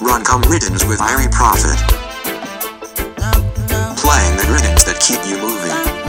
[0.00, 1.76] Run come riddance with Irie Prophet.
[3.98, 5.99] Playing the riddance that keep you moving.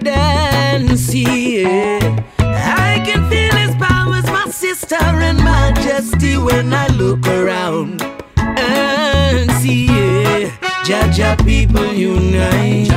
[0.00, 1.98] Than yeah.
[2.42, 8.02] I can feel his powers, my sister, and majesty when I look around
[8.36, 9.86] and see.
[9.86, 10.54] Yeah.
[10.84, 12.92] Jah Jah people unite.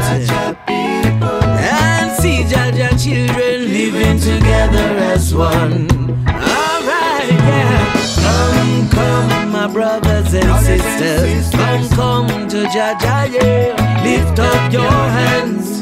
[0.68, 5.88] And see Jah Jah children living together as one.
[6.28, 7.94] Alright, yeah.
[8.20, 11.50] Come, come, my brothers and sisters.
[11.52, 14.04] Come, come to Jah Jah, yeah.
[14.04, 15.78] Lift up your hands and give thanks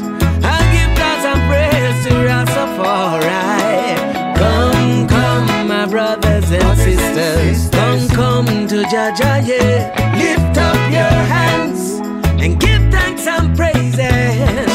[1.30, 3.26] and praise to Rastafari.
[4.36, 7.68] Come, come, my brothers and sisters.
[7.70, 9.78] Come, come to Jah Jah, ah, yeah.
[10.22, 12.00] Lift up your hands
[12.42, 14.67] and give thanks and praises.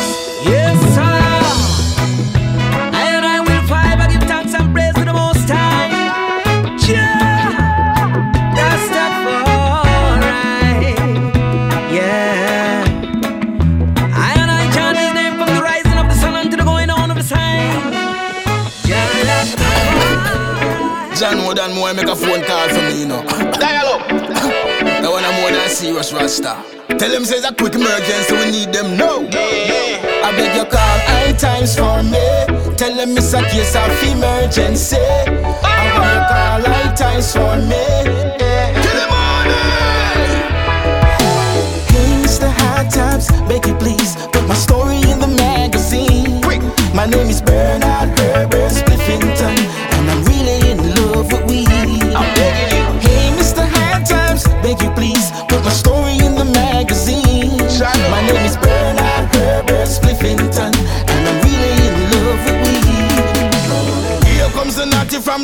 [21.24, 23.24] John more than more make a phone call for me, you know.
[23.24, 24.10] Dial up.
[24.10, 26.62] that one I'm more than serious Rasta.
[27.00, 29.24] Tell them say it's a quick emergency, we need them now.
[29.32, 32.20] I beg you call high times for me.
[32.76, 35.00] Tell them it's a case of emergency.
[35.00, 37.88] I beg call high times for me.
[38.84, 39.16] Kill them
[41.88, 42.52] Hey, Mr.
[42.52, 46.42] High Times, beg you please put my story in the magazine.
[46.42, 46.60] Quick.
[46.94, 49.03] My name is Bernard Herbert Spliffington,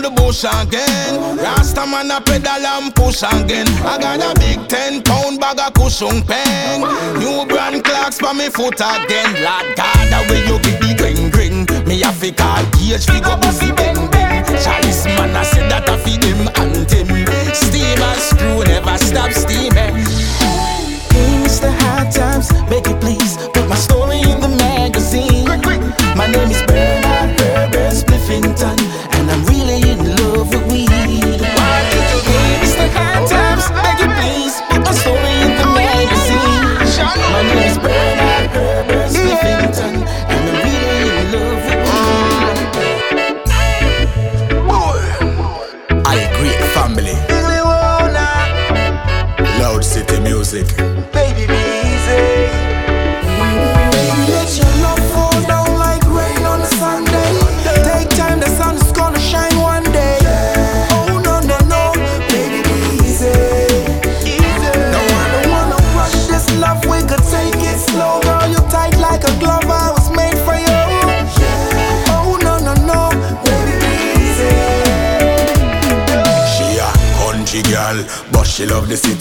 [0.02, 1.38] the bush again.
[1.38, 3.68] Rasta man a pedal and push again.
[3.84, 6.82] I got a big ten pound bag of cushion pen.
[7.20, 9.30] New brand clocks for me foot again.
[9.44, 11.66] Lord God, the way you give me green green.
[11.88, 14.46] Me a fi call gauge fi go busy bang bang.
[14.64, 17.08] Charlie's man a said that a fi him anthem.
[17.54, 20.06] Steam and screw never stop steaming.
[21.10, 23.38] Things the hard times, make it please.
[23.54, 25.46] Put my story in the magazine.
[26.16, 28.89] My name is Bernard Berber Spliffington.
[37.40, 37.99] on these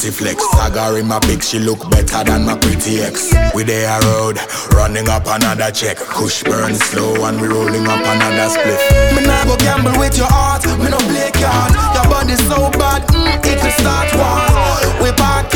[0.09, 0.45] the flex.
[0.57, 3.33] Sagar in my pic, she look better than my pretty ex.
[3.55, 4.39] We there road,
[4.73, 5.99] running up another check.
[5.99, 8.81] Kush burn slow and we rolling up another split.
[9.15, 11.73] Me nah go gamble with your heart, me no play card.
[11.95, 15.05] Your body so bad, mm, it could start war.
[15.05, 15.53] We park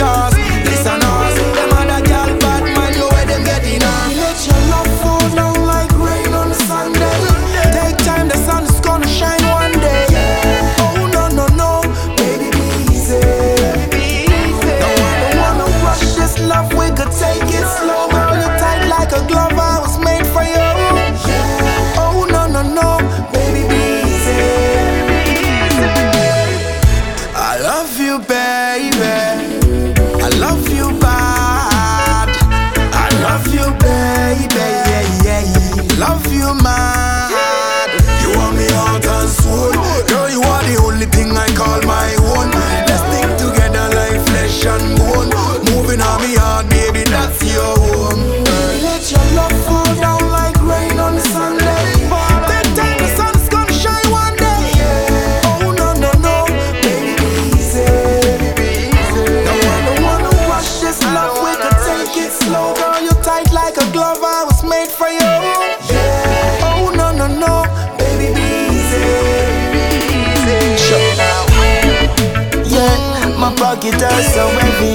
[74.12, 74.94] are so heavy.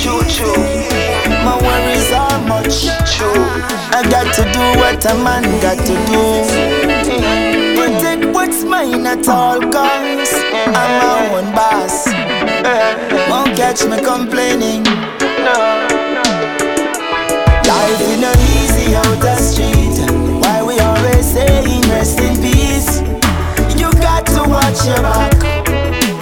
[0.00, 0.54] Choo choo.
[1.44, 2.76] My worries are much.
[3.14, 3.46] True.
[3.96, 6.22] I got to do what a man got to do.
[7.78, 10.34] Protect what's mine at all costs.
[10.54, 12.06] I'm my own boss.
[13.30, 14.84] Won't catch me complaining.
[17.70, 19.96] Life in a easy out the street.
[20.42, 23.00] Why we always saying rest in peace?
[23.80, 25.34] You got to watch your back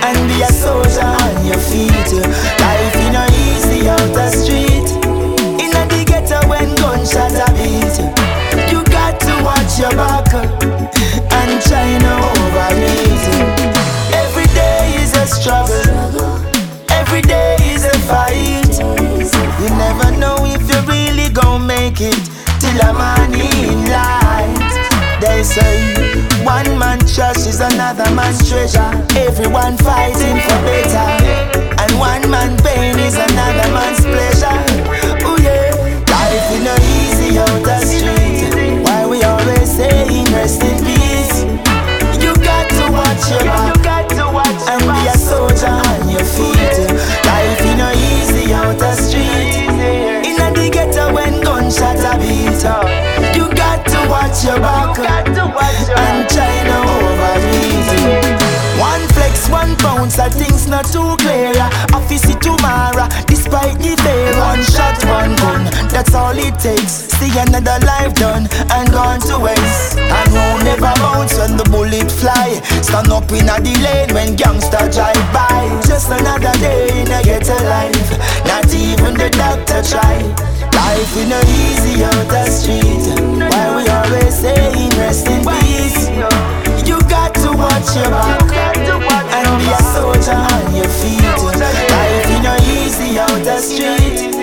[0.05, 1.94] and be a soldier on your feet.
[2.15, 4.89] Life in a easy out the street.
[5.63, 7.97] In the ghetto when gunshot a beat.
[8.71, 13.25] You got to watch your back and try no overeat.
[14.15, 16.41] Every day is a struggle.
[16.91, 18.75] Every day is a fight.
[19.61, 22.21] You never know if you really gon' make it
[22.61, 24.73] till a morning light.
[25.21, 25.81] They say
[26.45, 28.93] one man trash is another man's treasure.
[29.17, 31.64] Everyone fighting for better,
[31.99, 34.61] one man pain is another man's pleasure.
[35.25, 35.75] Oh yeah,
[36.11, 38.85] life is no easy out the street.
[38.85, 41.45] Why we always saying rest in peace?
[42.23, 43.85] You got to watch your back
[44.71, 46.77] and be a soldier on your feet.
[47.27, 47.75] Life is
[48.11, 49.55] easy out the street.
[50.27, 52.65] In the ghetto when gunshot a beat.
[53.37, 54.84] You got to watch your back
[60.25, 61.53] that things not too clear.
[61.93, 64.33] Office tomorrow, despite the fear.
[64.41, 67.13] One shot, one gun, that's all it takes.
[67.21, 70.01] See another life done and gone to waste.
[70.01, 72.57] And won't never bounce when the bullet fly.
[72.81, 75.69] Stand up in a lane when gangster drive by.
[75.85, 78.09] Just another day in a ghetto life.
[78.49, 80.25] Not even the doctor try.
[80.73, 83.05] Life in a easy out the street.
[83.53, 86.64] Why we always saying rest in peace?
[87.65, 91.23] You watch your back and be a soldier on your feet.
[91.25, 94.35] Life in a easy out the street.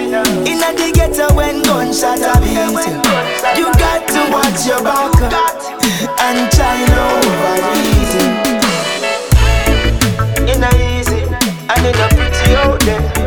[0.49, 2.73] In a the ghetto when gunshot a beat.
[3.57, 5.13] You got to watch your back
[6.19, 8.13] and try no overeat.
[10.49, 11.21] In a easy
[11.69, 13.20] and in a pretty out there.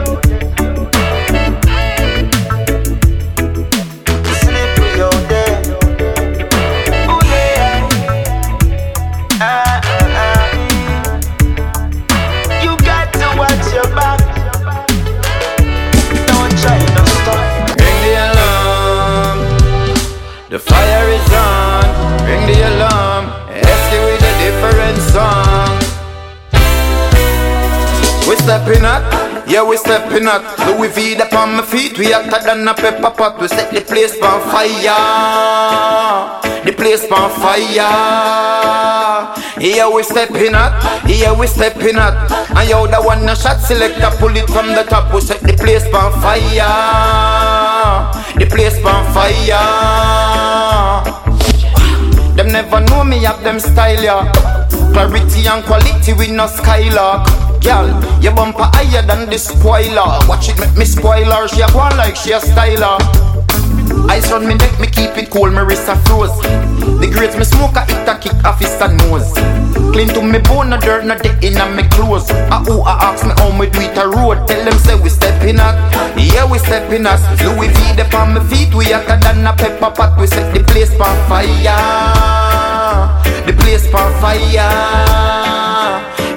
[28.45, 29.01] Stepping up,
[29.49, 30.45] yeah we stepping up.
[30.69, 33.41] Louis V up on my feet, we hotter than a pepper pot.
[33.41, 35.01] We set the place on fire,
[36.65, 37.89] the place on fire.
[39.59, 40.77] Yeah we stepping up,
[41.09, 42.31] yeah we stepping up.
[42.53, 45.15] And yo the one a shot selector pull it from the top.
[45.15, 46.69] We set the place on fire,
[48.37, 49.65] the place on fire.
[52.37, 54.31] Them never know me have them style, yeah.
[54.93, 57.54] Clarity and quality we no skylark.
[57.65, 57.89] Girl,
[58.21, 60.19] your bumper higher than the spoiler.
[60.29, 61.49] Watch it make me spoiler.
[61.49, 63.34] She a go on like she a styler.
[64.09, 66.37] Ice run me neck, me keep it cool, me wrist a froze.
[67.01, 69.33] The grades me smoke, I hit a kick off his nose.
[69.93, 72.31] Clean to me bone, no dirt, no dick in me clothes.
[72.31, 74.47] A who a ask me how me do it a road.
[74.47, 75.75] Tell them say we stepping up,
[76.17, 77.21] yeah we stepping up.
[77.41, 80.19] Louis V up on my feet, we hotter than a pepper pot.
[80.21, 81.75] We set the place on fire,
[83.47, 85.45] the place on fire.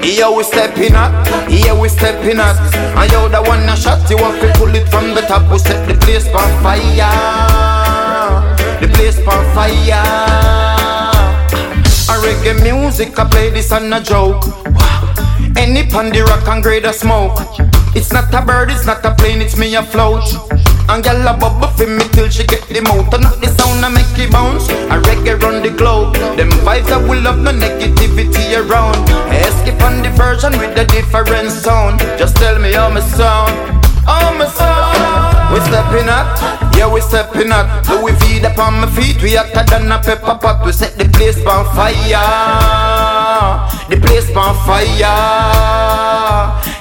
[0.08, 1.12] Yeah, we stepping up,
[1.50, 2.56] yeah, we stepping up.
[2.96, 5.51] And yo, the one that shot you to pull it from the top.
[5.51, 7.12] We set the place on fire,
[8.82, 10.03] the place on fire.
[12.10, 14.44] A reggae music, I play this on a joke.
[15.58, 17.39] Any pan the rock and grade a smoke.
[17.96, 20.24] It's not a bird, it's not a plane, it's me afloat.
[20.89, 23.84] And gal a bubble for me till she get the mouth And not the sound
[23.84, 27.51] I make it bounce A reggae run the globe Them vibes that will love, no
[27.51, 28.96] negativity around
[29.36, 33.51] Escape on the version with a different sound Just tell me how my sound
[34.06, 34.77] How my sound
[35.58, 36.38] We stepping up,
[36.78, 40.38] yeah we stepping up Louis V up on my feet, we hotter than a pepper
[40.38, 40.64] pot.
[40.64, 41.98] We set the place on fire.
[43.90, 44.86] The place on fire.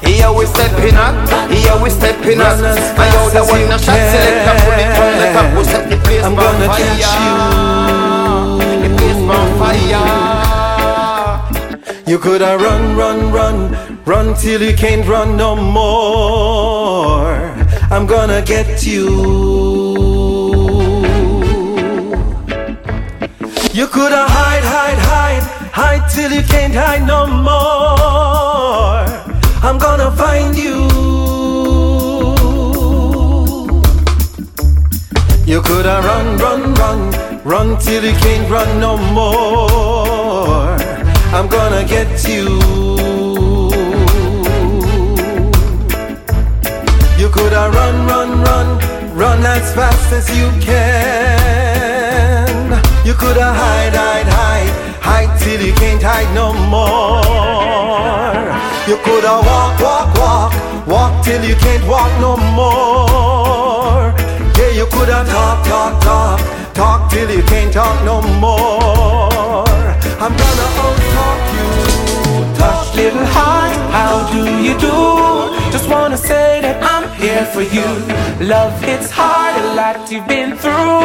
[0.04, 1.16] Yeah we stepping up,
[1.48, 2.60] yeah we stepping up
[3.00, 5.56] I know the one that shot select a bullet from the top.
[5.56, 7.16] We set the place I'm on gonna fire.
[8.84, 10.04] The place on fire.
[12.06, 16.95] You coulda run, run, run, run till you can't run no more.
[17.88, 19.06] I'm gonna get you.
[23.72, 29.06] You coulda hide, hide, hide, hide till you can't hide no more.
[29.62, 30.88] I'm gonna find you.
[35.46, 40.76] You coulda run, run, run, run till you can't run no more.
[41.32, 42.85] I'm gonna get you.
[47.36, 48.78] You coulda run, run, run,
[49.14, 51.68] run as fast as you can.
[53.04, 54.70] You coulda hide, hide, hide,
[55.02, 58.40] hide till you can't hide no more.
[58.88, 60.54] You coulda walk, walk, walk,
[60.86, 64.14] walk till you can't walk no more.
[64.56, 66.40] Yeah, you coulda talk, talk, talk,
[66.72, 69.68] talk till you can't talk no more.
[70.24, 71.85] I'm gonna out-talk you.
[72.96, 74.96] Little heart, how do you do?
[75.70, 77.88] Just wanna say that I'm here for you.
[78.40, 81.04] Love hits hard, a lot you've been through.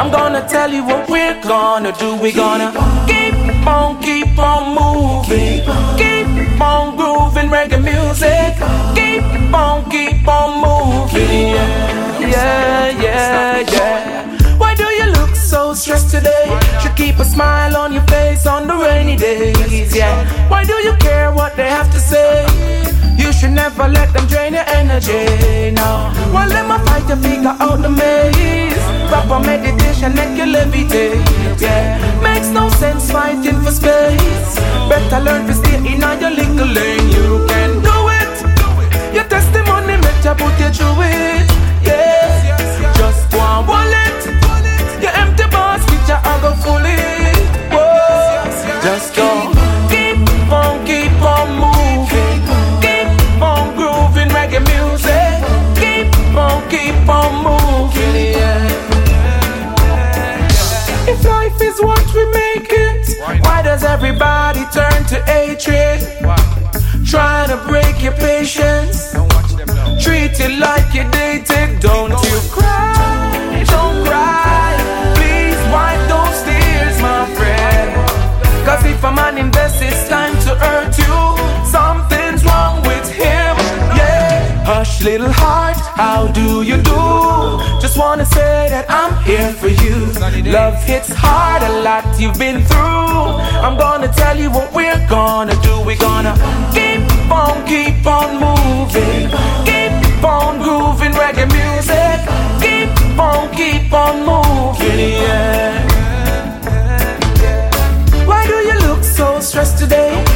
[0.00, 2.16] I'm gonna tell you what we're gonna do.
[2.16, 2.72] We're gonna
[3.06, 3.34] keep
[3.66, 5.62] on, keep on moving.
[5.96, 8.52] Keep on grooving reggae music.
[8.98, 11.54] Keep on, keep on moving.
[11.54, 14.17] Yeah, yeah, yeah, yeah.
[15.78, 16.58] Stressed today?
[16.82, 20.26] Should keep a smile on your face on the rainy days, yeah.
[20.50, 22.44] Why do you care what they have to say?
[23.16, 26.12] You should never let them drain your energy, no.
[26.34, 28.86] Well, let me fight to figure out the maze.
[29.08, 31.96] Proper meditation make you levitate, yeah.
[32.22, 34.56] Makes no sense fighting for space.
[34.90, 37.08] Better learn to stay in your little lane.
[37.08, 39.14] You can do it.
[39.14, 41.48] Your testimony make you put you through it,
[41.86, 42.92] yeah.
[42.98, 44.47] Just go and empty
[46.08, 47.36] you are go full it.
[47.70, 48.44] Whoa.
[48.82, 49.28] Just go.
[49.92, 50.18] Keep
[50.50, 52.40] on, keep on moving.
[52.84, 55.36] Keep on grooving reggae music.
[55.80, 58.36] Keep on, keep on moving.
[61.10, 66.00] If life is what we make it, why does everybody turn to hatred?
[67.06, 69.12] Trying to break your patience.
[70.02, 71.80] Treat it like you dated.
[71.80, 72.77] Don't you cry,
[85.18, 87.02] little heart, how do you do?
[87.82, 89.96] Just wanna say that I'm here for you.
[90.52, 93.24] Love hits hard, a lot you've been through.
[93.66, 95.80] I'm gonna tell you what we're gonna do.
[95.80, 96.34] We're gonna
[96.72, 99.26] keep on, keep on moving.
[99.68, 102.18] Keep on grooving reggae music.
[102.62, 105.84] Keep on, keep on moving, yeah.
[108.24, 110.27] Why do you look so stressed today?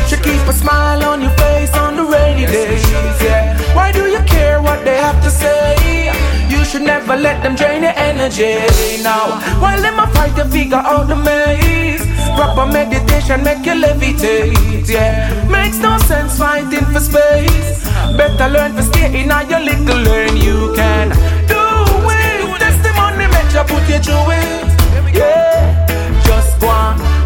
[0.43, 2.83] Keep a smile on your face on the rainy days,
[3.23, 3.57] yeah.
[3.77, 6.11] Why do you care what they have to say?
[6.51, 8.59] You should never let them drain your energy.
[9.05, 14.89] Now, while them a fight to figure out the maze, proper meditation make you levitate,
[14.89, 15.47] yeah.
[15.49, 17.87] Makes no sense fighting for space.
[18.17, 20.37] Better learn to stay in your little lane.
[20.39, 21.11] You can
[21.47, 21.63] do
[22.19, 22.59] it.
[22.59, 25.87] Testimony make you put you through it, yeah.
[26.27, 27.22] Just go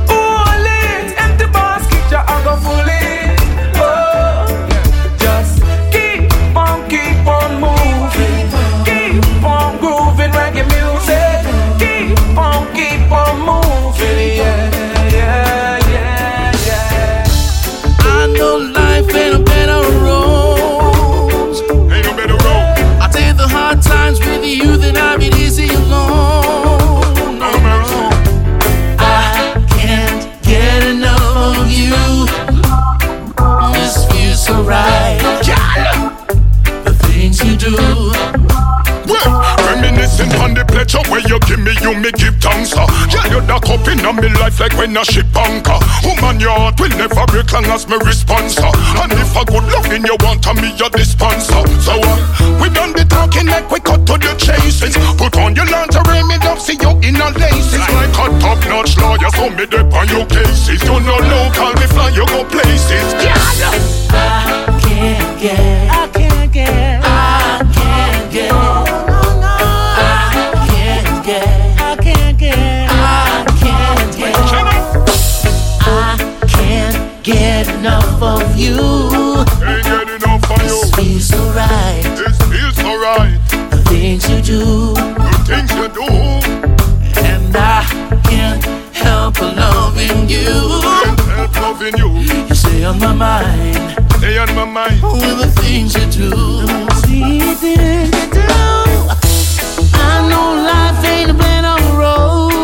[40.94, 42.74] on the pleasure where you give me, you me give thanks.
[42.74, 42.86] Uh.
[43.10, 45.78] Yeah, you're the cup in me life like when a ship anchor.
[46.04, 48.58] Woman, your heart will never break long as me response.
[48.58, 48.72] Uh.
[49.02, 51.62] And if a good loving you want, to me your dispenser.
[51.82, 54.96] So uh, we done the talking like we cut to the chases.
[55.16, 57.80] Put on your lingerie, me love see you in a laces.
[57.80, 60.82] Like a top notch lawyer, so me dip on your cases.
[60.82, 63.06] You know local, me fly you go places.
[63.22, 63.34] Yeah.
[64.12, 65.85] I can't get.
[90.26, 90.80] Loving you.
[91.04, 92.46] Can't help loving you.
[92.48, 95.02] You stay on my mind Stay on my mind.
[95.02, 96.66] with the things you do.
[97.02, 98.46] See things you do.
[99.94, 102.55] I know life ain't a bed on rose.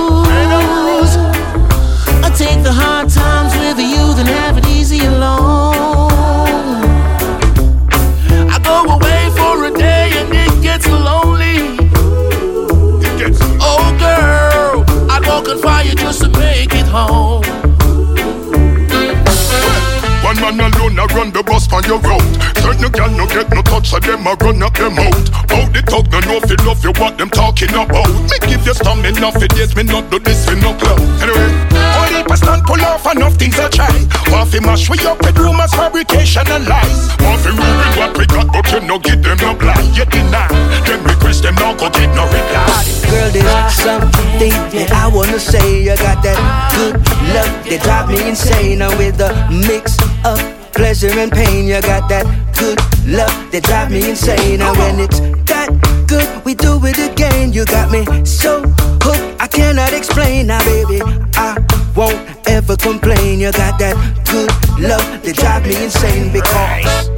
[24.32, 25.12] I run up them out.
[25.52, 28.08] Out the talk no know if you love you what them talking about.
[28.32, 30.96] Me give you stamina for days me not do this for no clout.
[31.20, 31.52] Anyway,
[32.00, 33.92] only a stand pull off enough things I try.
[34.32, 37.12] Want fi mash we up with rumors, fabrication and lies.
[37.20, 39.92] Want fi ruin what we got but you no give them no blind.
[39.92, 40.48] You deny
[40.88, 42.88] them request them now go get no reply.
[43.12, 45.84] Girl, there's something that I wanna say.
[45.84, 46.40] You got that
[46.72, 46.96] good
[47.36, 48.80] love that drive me insane.
[48.80, 49.28] Now with the
[49.68, 50.40] mix of
[50.72, 52.26] pleasure and pain, you got that
[52.58, 54.58] good love that drive me insane.
[54.58, 55.68] Now when it's that
[56.06, 57.52] good, we do it again.
[57.52, 58.62] You got me so
[59.02, 60.48] hooked, I cannot explain.
[60.48, 61.00] Now, baby,
[61.36, 61.58] I
[61.96, 63.40] won't ever complain.
[63.40, 63.96] You got that
[64.30, 67.08] good love that drive me insane because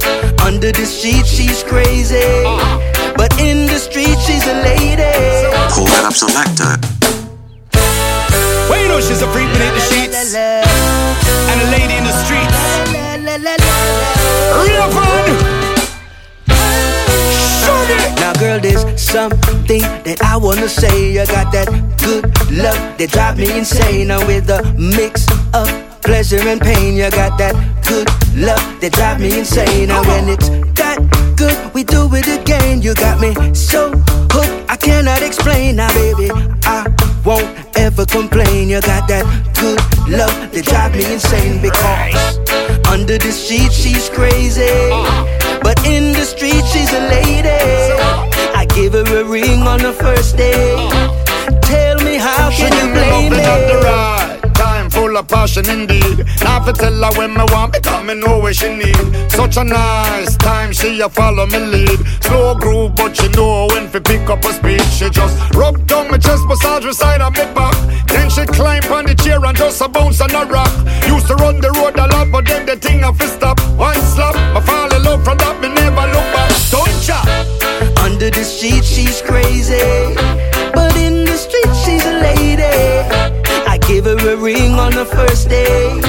[0.41, 2.43] under the sheet she's crazy,
[3.15, 5.11] but in the street she's a lady.
[5.71, 6.75] Pull that up selector.
[8.69, 10.74] Well, you know she's a freak beneath the sheets
[14.91, 15.25] Fun.
[18.15, 21.11] Now, girl, there's something that I wanna say.
[21.11, 24.07] You got that good love that drive me insane.
[24.07, 25.67] Now, with a mix of
[26.01, 27.55] pleasure and pain, you got that
[27.87, 29.87] good love that drive me insane.
[29.89, 30.99] Now, when it's that
[31.35, 32.81] good, we do it again.
[32.81, 33.91] You got me so
[34.31, 35.77] hooked, I cannot explain.
[35.77, 36.29] Now, baby,
[36.63, 36.87] I
[37.25, 38.69] won't ever complain.
[38.69, 39.25] You got that
[39.59, 42.39] good love that drive me insane because
[42.87, 44.75] under the sheet she's crazy,
[45.61, 47.49] but in the street she's a lady.
[48.55, 50.75] I give her a ring on the first day.
[51.61, 54.44] Tell me how can you me blame me?
[55.15, 56.25] Full of passion indeed.
[56.41, 59.31] Now fi tell her when me want, because me know what she need.
[59.31, 61.99] Such a nice time, she a follow me lead.
[62.21, 64.81] Slow groove, but she know when fi pick up a speed.
[64.91, 67.75] She just rub down my chest, massage the side of me back.
[68.07, 70.73] Then she climb on the chair and just a bounce on a rock.
[71.07, 73.59] Used to run the road a lot, but then the thing a fi stop.
[73.77, 76.51] One slap, I fall in love from that, me never look back.
[76.71, 77.25] Don't chop.
[78.03, 79.81] Under the sheet she's crazy,
[84.25, 85.99] a ring on the first day.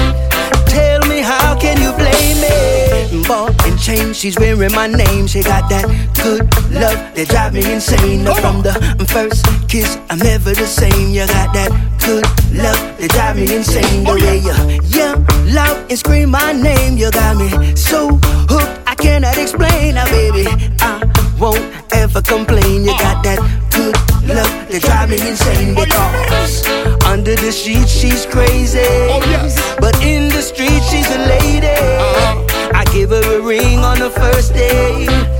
[0.65, 3.27] Tell me how can you blame me?
[3.27, 5.27] Ball and chain, she's wearing my name.
[5.27, 5.85] She got that
[6.23, 8.25] good love that drive me insane.
[8.41, 8.73] From the
[9.09, 11.09] first kiss, I'm never the same.
[11.11, 12.25] You got that good
[12.55, 14.03] love that drive me insane.
[14.03, 14.55] The way you
[14.89, 15.17] yell
[15.53, 18.09] loud and scream my name, you got me so
[18.49, 19.95] hooked I cannot explain.
[19.95, 20.47] Now, baby,
[20.79, 21.03] I
[21.39, 22.83] won't ever complain.
[22.83, 23.39] You got that
[23.71, 23.95] good
[24.35, 26.67] love that drive me insane because
[27.05, 31.67] under the sheets she's crazy, oh, but in the street she's a lady.
[31.67, 32.71] Uh-huh.
[32.73, 35.36] I give her a ring on the first day.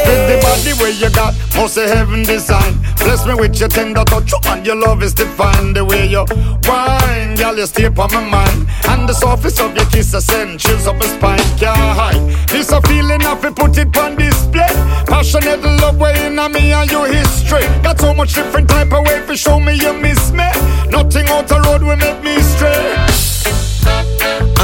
[0.00, 2.80] Respect the body where you got, must of heaven design.
[2.96, 5.74] Bless me with your tender touch, and your love is divine.
[5.74, 6.24] The way you
[6.64, 8.66] wine, girl, you stay on my mind.
[8.88, 11.38] And the surface of your kiss, I send chills up my spine.
[11.58, 12.48] Can't hide.
[12.48, 14.72] This a feeling, I feel put it on display.
[15.06, 17.66] Passionate love way in me and your history.
[17.82, 20.48] Got so much different type of way for show me you miss me.
[20.88, 22.96] Nothing out the road will make me stray.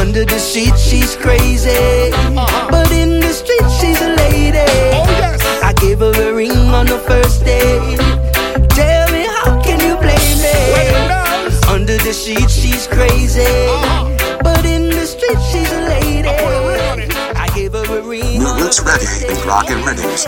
[0.01, 2.13] Under the sheet, she's crazy.
[2.13, 2.69] Uh-huh.
[2.71, 4.65] But in the street, she's a lady.
[4.95, 5.16] Oh
[5.77, 7.97] gave her a ring on the first day.
[8.71, 10.57] Tell me, how can you blame me?
[11.69, 13.43] Under the sheet, she's crazy.
[13.43, 14.41] Uh-huh.
[14.43, 16.29] But in the street, she's a lady.
[16.29, 18.39] I gave her a ring.
[18.39, 20.27] New Roots Reggae and Rock and Renegades.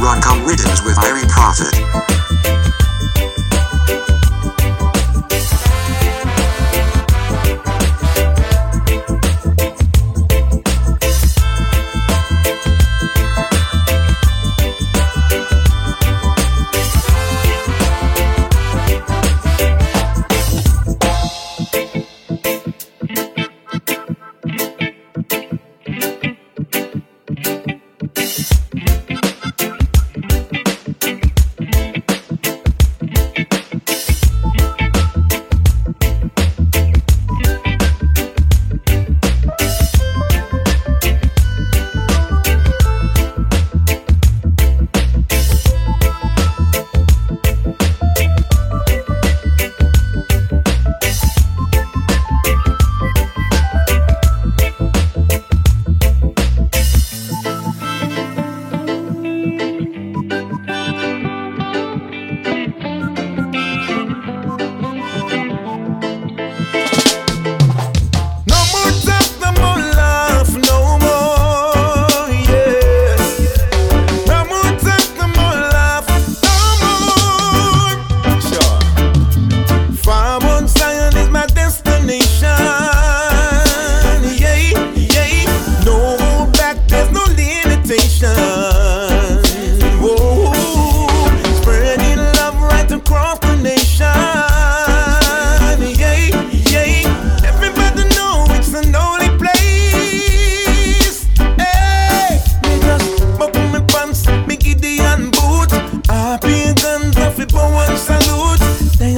[0.00, 1.74] Roncom Rhythms with Irie Prophet.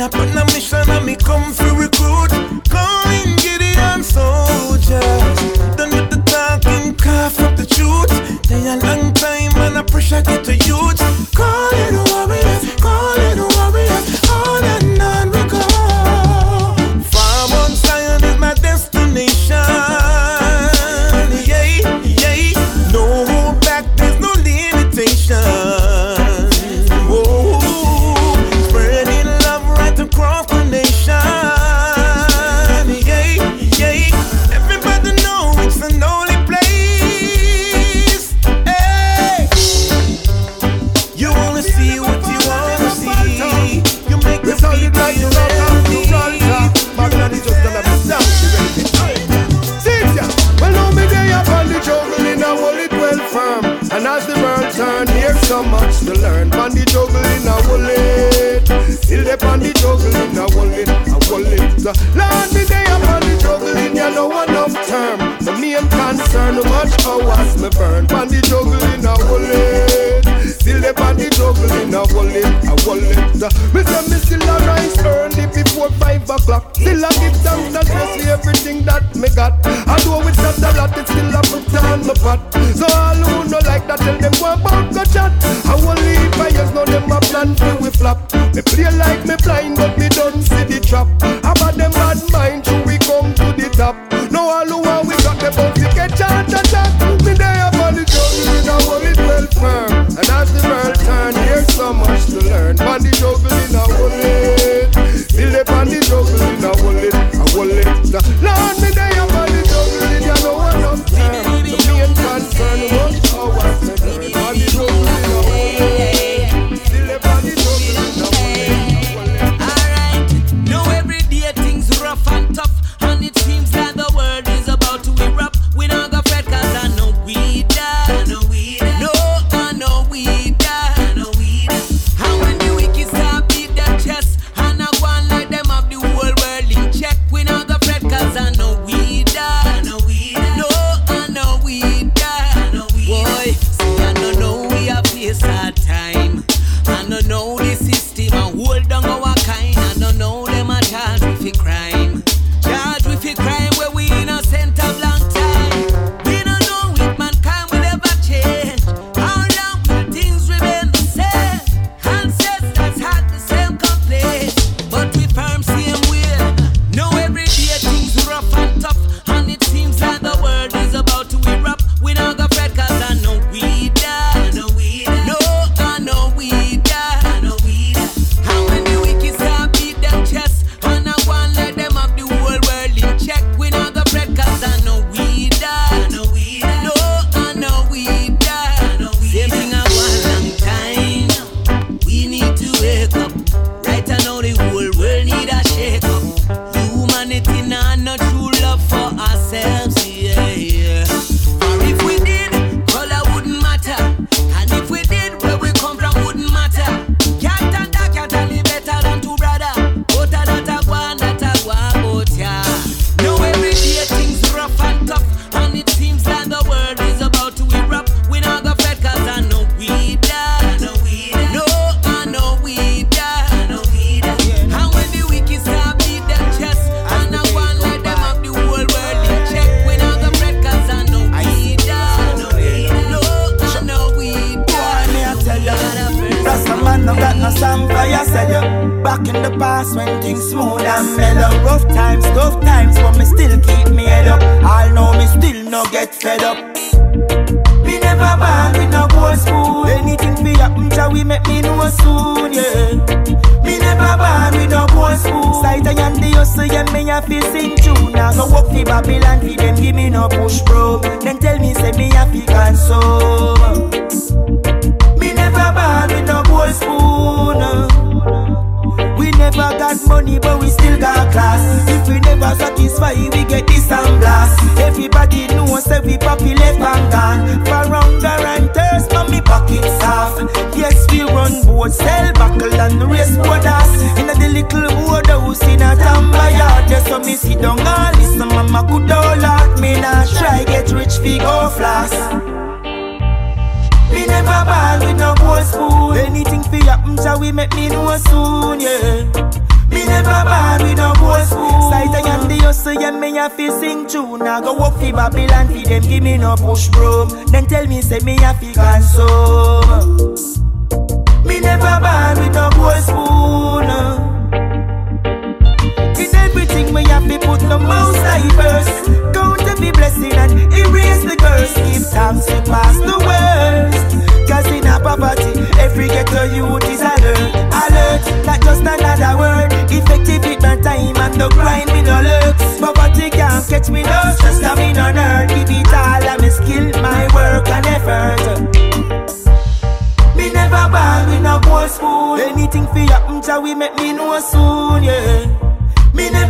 [0.02, 1.69] I put a mission and me come through.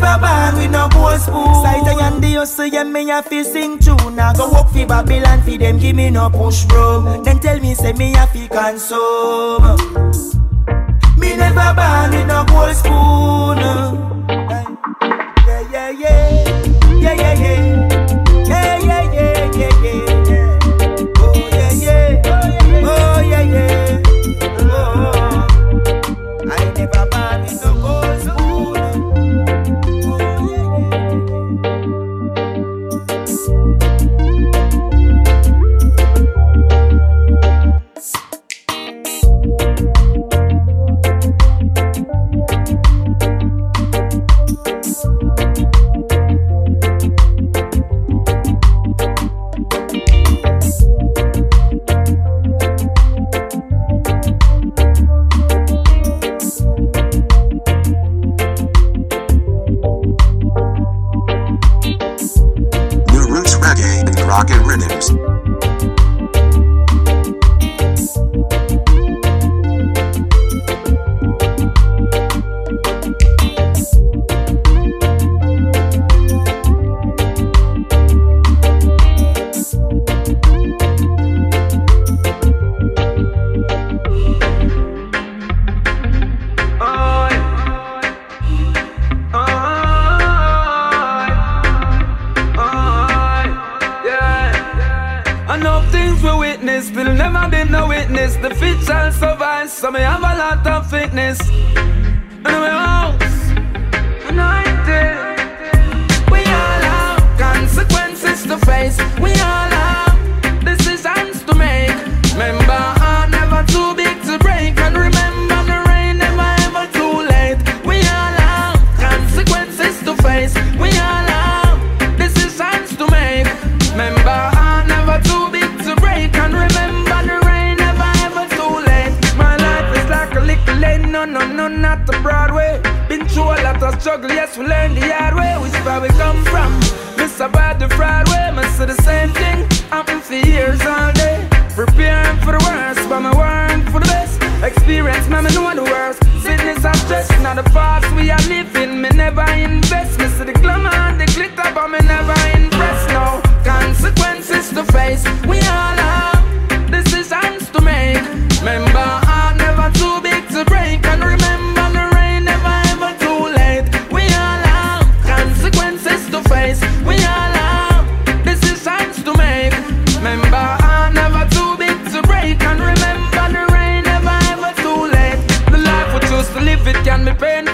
[0.00, 1.54] never born with no gold spoon.
[1.62, 4.18] Sight I and the hustle, yeah, me a fi sing tune.
[4.18, 7.22] I go walk fi Babylon fi them, give me no push from.
[7.24, 9.76] Then tell me, say me a fi consume.
[11.18, 13.58] Me never born with no gold spoon.
[15.46, 16.44] Yeah, yeah, yeah,
[16.98, 17.79] yeah, yeah, yeah.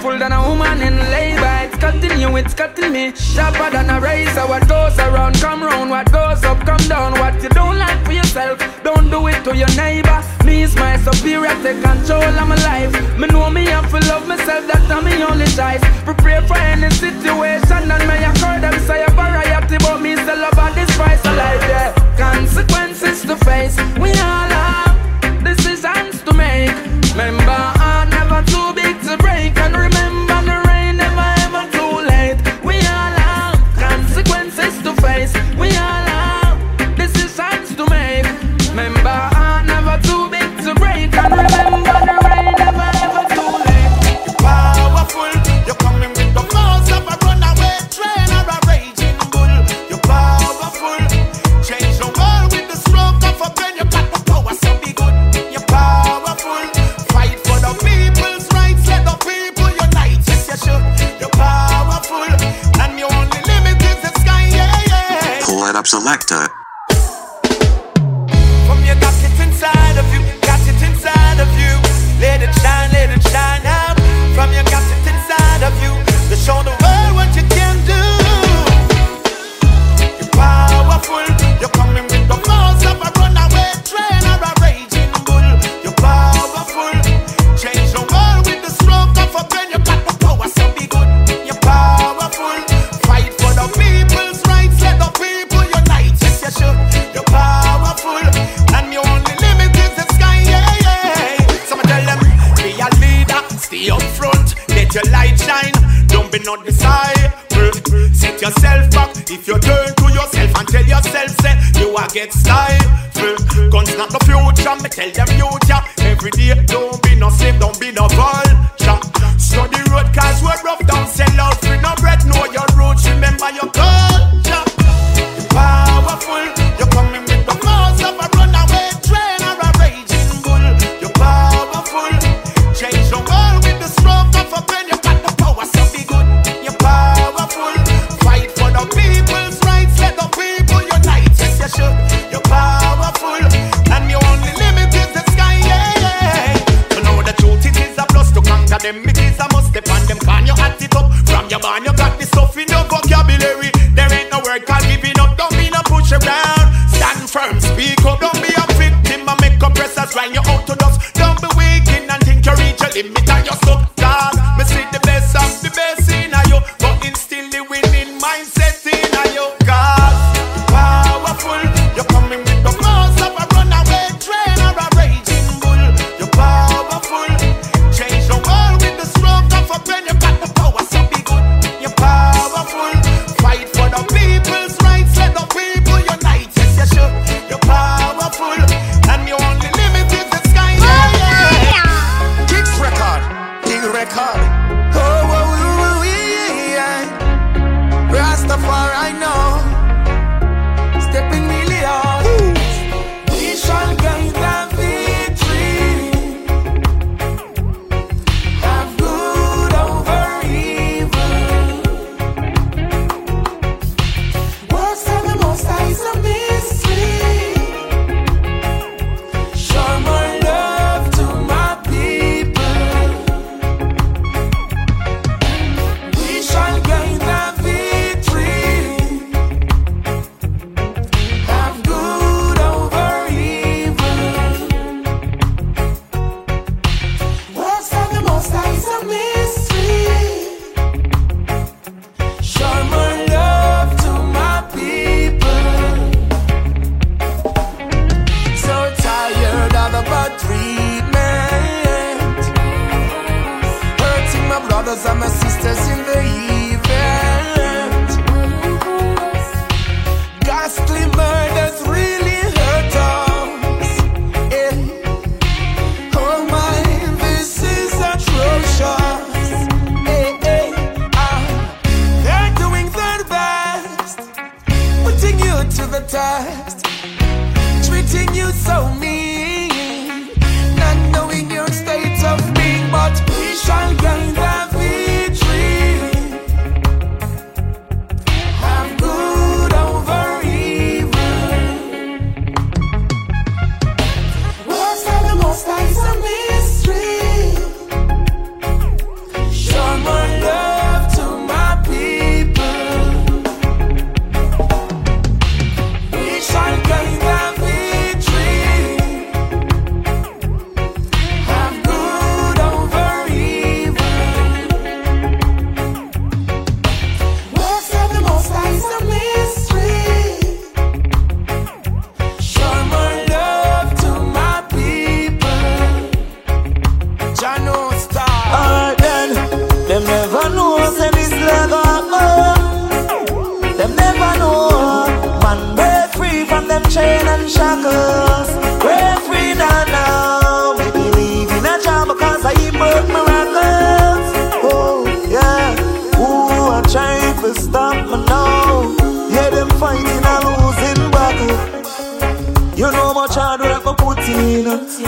[0.06, 1.56] powerful than a woman in labor.
[1.64, 3.14] It's cutting you, it's cutting me.
[3.14, 4.46] Sharper than a razor.
[4.46, 5.90] What goes around, come round.
[5.90, 7.12] What goes up, come down.
[7.12, 10.22] What you don't like for yourself, don't do it to your neighbor.
[10.44, 12.92] Me is my superior, take control of my life.
[13.18, 15.82] Me know me have to love myself, that's not me only choice.
[16.04, 18.60] Prepare for any situation that may occur.
[18.60, 21.62] Them say a variety, but me still about this price of life.
[21.68, 23.76] Yeah, consequences to face.
[23.98, 26.74] We all have decisions to make.
[27.12, 27.75] Remember.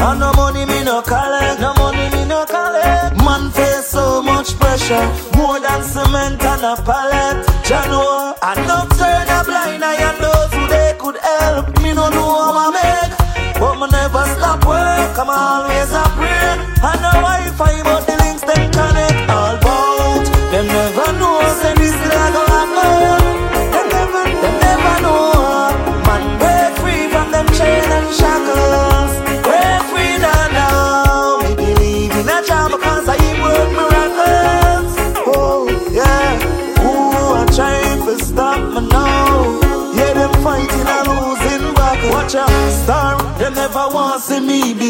[0.01, 4.55] And no money me no collect No money me no collect Man face so much
[4.59, 5.07] pressure.
[5.37, 7.08] More than cement and a pallet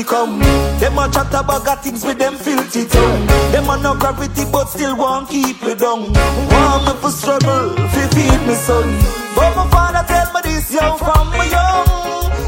[0.09, 3.27] me become Them a chat about got things with them filthy tongue.
[3.53, 6.13] Them a no gravity but still want keep me down.
[6.13, 8.89] Want me for struggle fi feed me son.
[9.35, 11.87] But my father tell me this young from me young.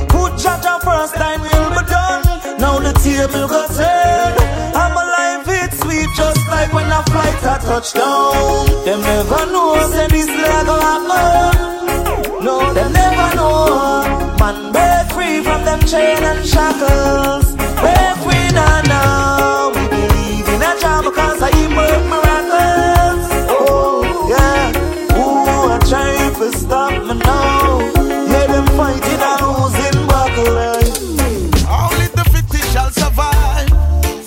[0.09, 2.25] Put judge on first time will be done.
[2.59, 4.37] Now the table got turned
[4.77, 8.67] I'm alive it's sweet just like when a flight a touchdown.
[8.85, 12.45] Them never know say this a happen.
[12.45, 13.00] No them
[15.43, 21.41] from them chain and shackles Break free now now We believe in a job because
[21.43, 27.79] I work miracles Oh yeah Ooh I try to stop me now
[28.31, 30.59] Yeah them fighting a losing battle.
[31.69, 33.71] Only the fittest shall survive.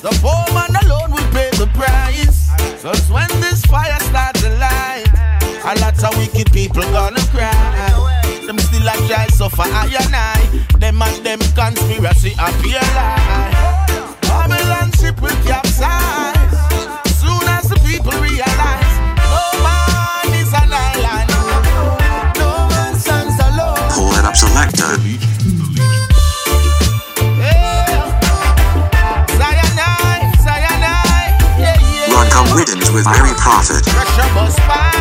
[0.01, 2.49] The poor man alone will pay the price.
[2.82, 5.07] Cause when this fire starts to light,
[5.66, 7.51] a lot of wicked people gonna cry.
[8.45, 10.62] Them still a try suffer I and I.
[11.34, 13.49] Them conspiracy appear lie.
[14.21, 16.53] Babylon ship will capsize.
[17.09, 21.34] Soon as the people realize, no man is an island.
[22.38, 23.81] No man stands alone.
[23.97, 24.93] Pull it up selector.
[29.34, 32.13] Cyanide, cyanide, yeah, yeah.
[32.13, 34.92] Run come Widdens with Irie Prophet.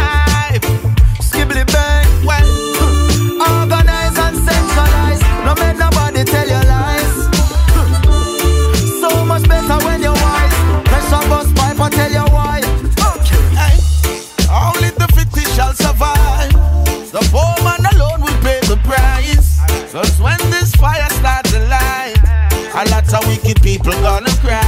[23.61, 24.61] People gonna cry.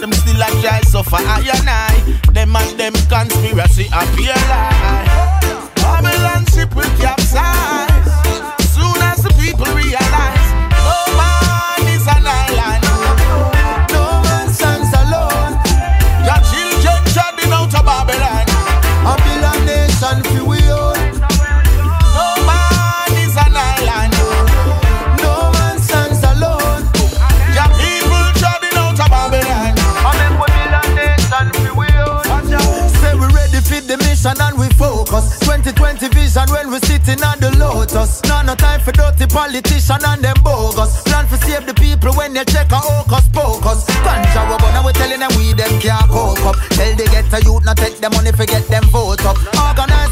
[0.00, 1.94] Them still a try suffer I and I.
[2.32, 5.70] Them and them conspiracy appear lie.
[5.76, 6.35] Babylon ship
[39.56, 41.02] politician and them bogus.
[41.04, 43.84] Plan for save the people when they check a hocus pocus.
[44.04, 46.56] Ganja we burn we telling them we them can't cope up.
[46.76, 49.36] Tell they get a youth not take them money for get them vote up.
[49.56, 50.05] Organize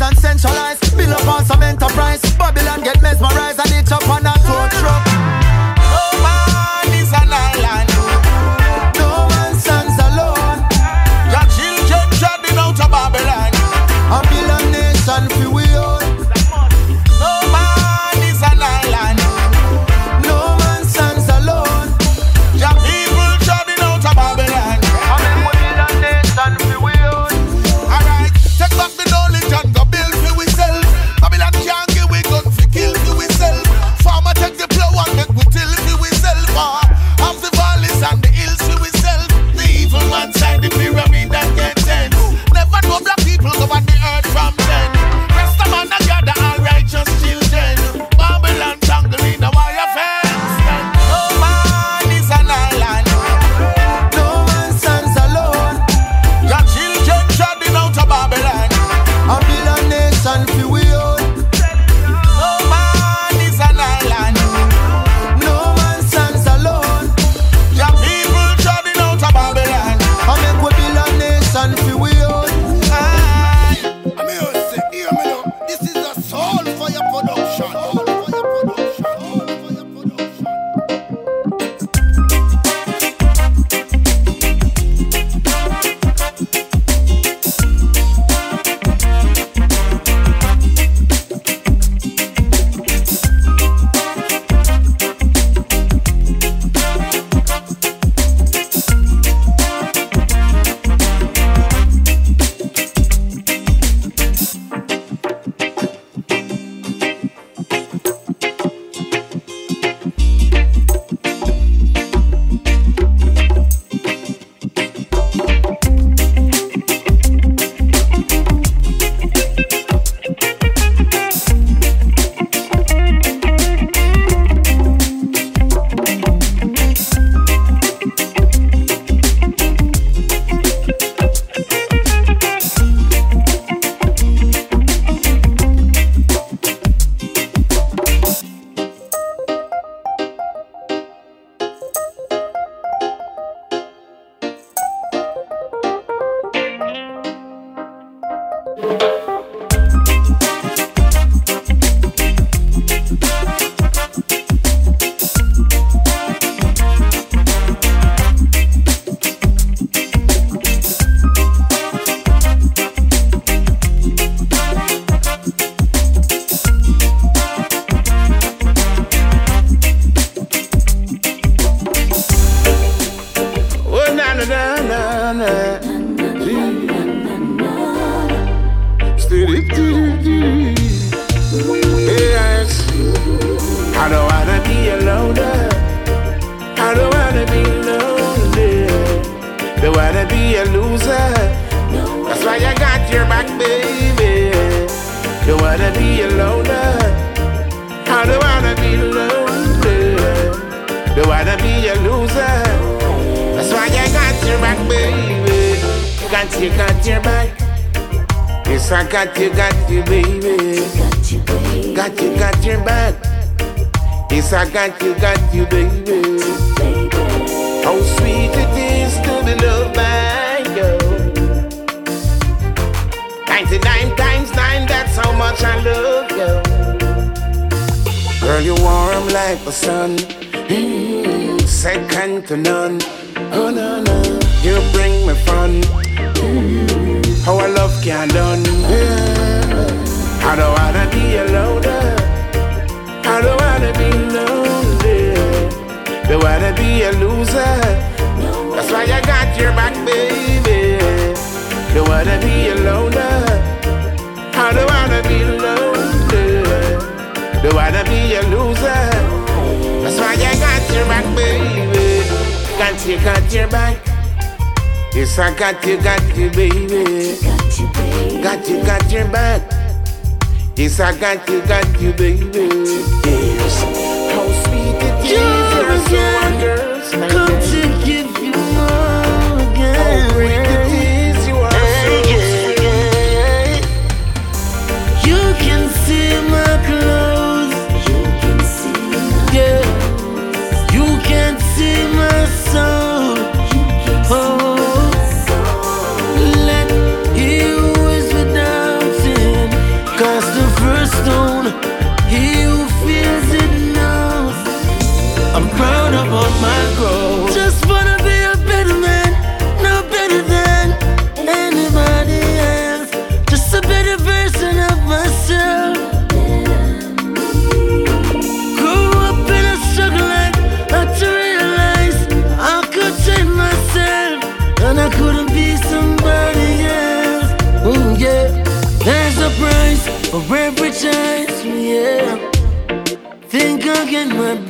[271.24, 271.83] Got you, got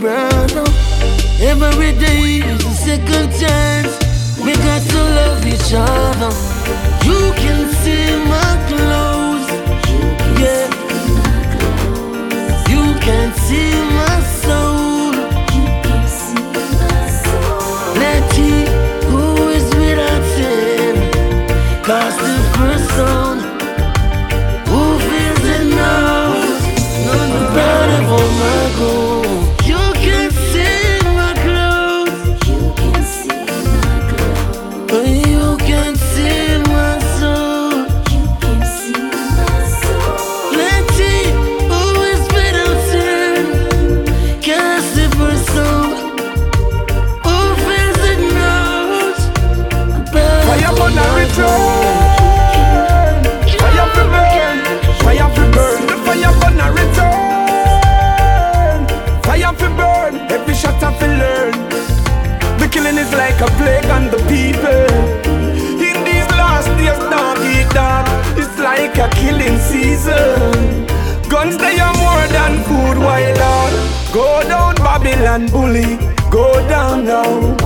[0.04, 0.64] my.
[1.40, 3.92] Every day is a second chance.
[4.44, 6.32] We got to love each other.
[7.08, 9.48] You can see my clothes.
[10.42, 10.66] Yeah.
[12.72, 13.93] You can see
[71.28, 73.72] Guns they are more than food, while on.
[74.12, 75.98] Go down Babylon bully.
[76.30, 77.56] Go down now.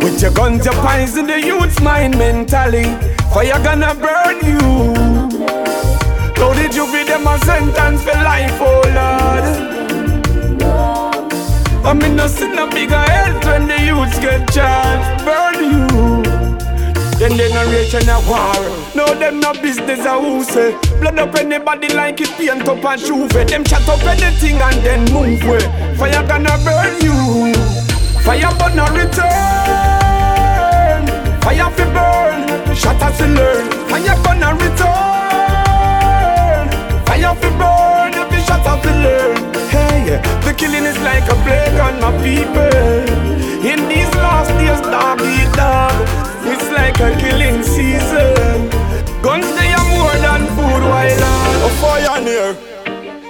[0.00, 2.84] With your guns, your you poison the youth's mind mentally.
[3.32, 4.60] Fire gonna burn you.
[6.36, 9.70] How did you be them a sentence for life, oh Lord?
[11.84, 15.24] I mean, no sin a bigger health when the youths get charged.
[15.24, 16.19] Burn you.
[17.20, 18.56] Then generation a war.
[18.94, 20.72] No, them no business a who say.
[21.00, 23.28] Blood up anybody like it paint up and juve.
[23.28, 25.60] Them chat up anything and then move way.
[25.96, 27.52] Fire gonna burn you.
[28.24, 29.20] Fire but no return.
[31.44, 32.74] Fire fi burn.
[32.74, 33.68] Shot as you learn.
[33.90, 34.88] Fire no return.
[37.04, 38.14] Fire fi burn.
[38.16, 39.36] Every shot as you learn.
[39.68, 43.04] Hey, the killing is like a plague on my people.
[43.60, 46.19] In these last days, dog eat dog
[46.90, 48.68] like a killing season.
[49.22, 52.54] Guns they are more than food Why I'm a pioneer.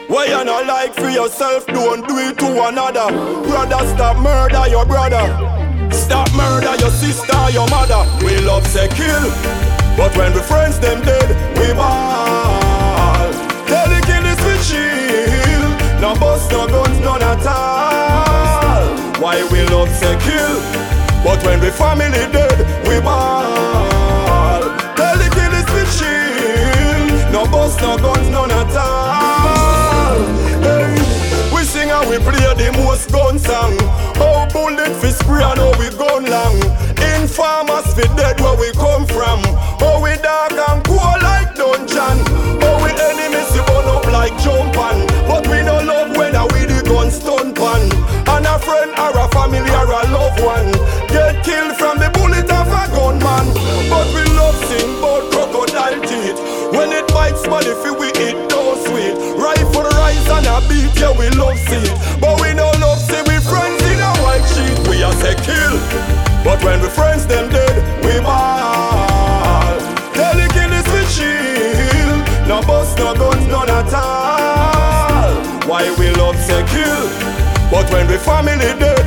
[0.09, 1.67] Why you not like for yourself?
[1.67, 3.09] Don't do it to another.
[3.47, 5.25] Brother, stop murder your brother.
[5.93, 8.03] Stop murder your sister, your mother.
[8.25, 9.25] We love to kill,
[9.97, 13.31] but when the friends them dead, we ball.
[13.71, 16.01] Tell the killers we chill.
[16.01, 19.21] No bust, no guns, none at all.
[19.23, 20.57] Why we love to kill,
[21.23, 22.50] but when the family dead.
[35.31, 36.59] Spray and how we gone long.
[37.15, 39.41] Informers fi dead where we come from.
[39.79, 42.19] How we dark and cool like dungeon.
[42.59, 45.07] How we enemies we burn up like jump on.
[45.31, 47.83] But we no love whether we the gun stun pan.
[48.27, 50.71] And a friend or a family or a loved one
[51.09, 53.47] get killed from the bullet of a gunman.
[53.89, 56.39] But we love sing about crocodile teeth.
[56.75, 59.15] When it bites body fi we eat those sweet.
[59.39, 61.87] Rifle rise and a beat, yeah we love see.
[62.21, 62.30] But
[65.21, 65.77] say kill.
[66.43, 69.77] But when we friends them dead, we ball.
[70.17, 72.13] Tell the killers we chill.
[72.49, 75.35] No bust, no guns, none at all.
[75.69, 77.05] Why we love say kill.
[77.71, 79.00] But when we family dead,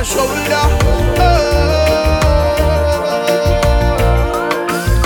[0.00, 0.64] a shoulder.
[1.20, 1.36] Oh.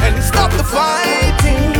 [0.02, 1.74] And stop the fighting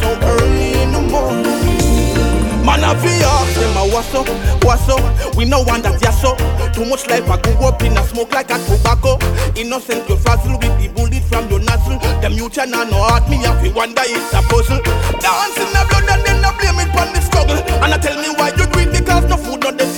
[0.00, 2.64] so early in the morning.
[2.66, 4.28] Man, I be ask them a what's up,
[4.64, 5.00] what's up.
[5.34, 6.36] We no one that yes up.
[6.74, 9.16] Too much life I go up in a smoke like a tobacco.
[9.56, 11.98] Innocent you frazzle with the bullet from your nostril.
[12.20, 14.82] Them you channel no heart me if you wonder it's a puzzle.
[15.24, 17.56] Dance in the blood and then I blame it on the struggle.
[17.80, 19.91] And I tell me why you do it because no food on bubble.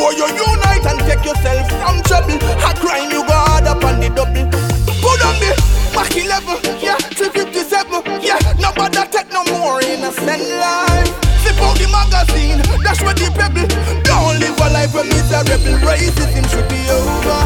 [0.00, 4.00] Before you unite and take yourself from trouble, a crime you go hard up on
[4.00, 4.48] the double.
[4.96, 5.52] Put on the
[5.92, 8.40] Mach 11, yeah, 357, yeah.
[8.56, 11.04] Nobody take no more innocent life.
[11.44, 13.68] Zip out the magazine, that's where the pebble.
[14.00, 15.76] Don't live a life of miserable.
[15.84, 17.44] Racism should be over.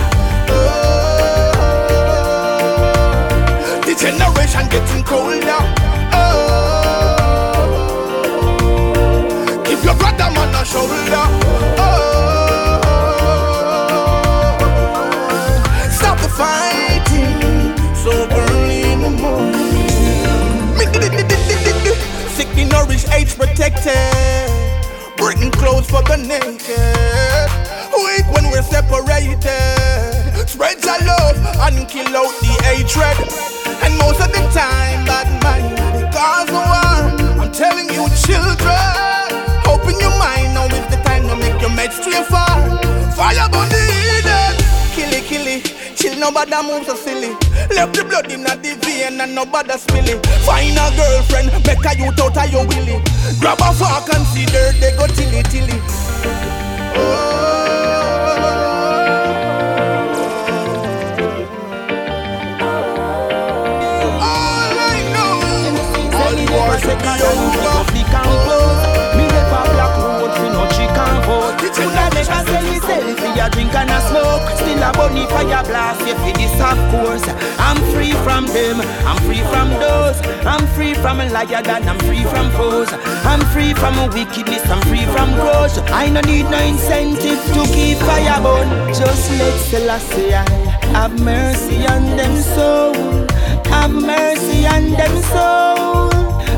[0.55, 1.51] Oh,
[3.83, 5.59] the generation getting colder.
[6.15, 6.39] Oh,
[9.67, 11.27] keep your brother man a shoulder.
[11.83, 11.94] Oh,
[23.15, 24.51] age protected.
[25.17, 27.49] Bringing clothes for the naked.
[27.95, 30.49] Weak when we're separated.
[30.49, 33.17] Spread your love and kill out the hatred.
[33.83, 35.79] And most of the time, bad mind
[36.13, 37.43] cause the war.
[37.43, 39.31] I'm telling you, children,
[39.67, 42.59] open your mind now is the time to make your meds stray far.
[43.15, 43.69] Fire burn
[46.15, 46.21] it.
[46.21, 47.31] Nobody move so silly.
[47.75, 50.27] Left the blood in the vein and nobody spill it.
[50.47, 53.03] Find a girlfriend, make a youth out of your willy.
[53.41, 55.79] Grab a fork and see dirt, they go tilly tilly.
[56.97, 57.41] Oh.
[64.21, 65.43] All I know,
[66.17, 67.64] all
[72.29, 74.49] never sell sell fi a drink and a smoke.
[74.57, 77.25] Still a bunny fire blast you fi this of course.
[77.59, 80.19] I'm free from them, I'm free from those.
[80.47, 82.89] I'm free from a liar and I'm free from foes.
[83.25, 85.79] I'm free from wickedness, I'm free from grudge.
[85.91, 88.69] I no need no incentive to keep fire burn.
[88.95, 90.31] Just let Selassie
[90.95, 92.95] have mercy on them soul.
[93.67, 96.14] Have mercy on them soul.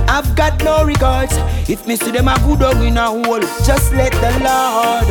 [0.08, 1.34] I've got no regards.
[1.68, 5.08] If me see them a good dog in a hole, just let the Lord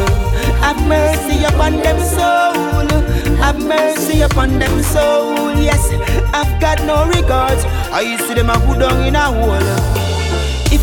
[0.64, 2.88] have mercy upon them soul.
[3.38, 5.56] Have mercy upon them soul.
[5.56, 5.91] Yes,
[6.34, 7.64] I've got no regards.
[7.91, 10.05] I see them a good dog in a hole.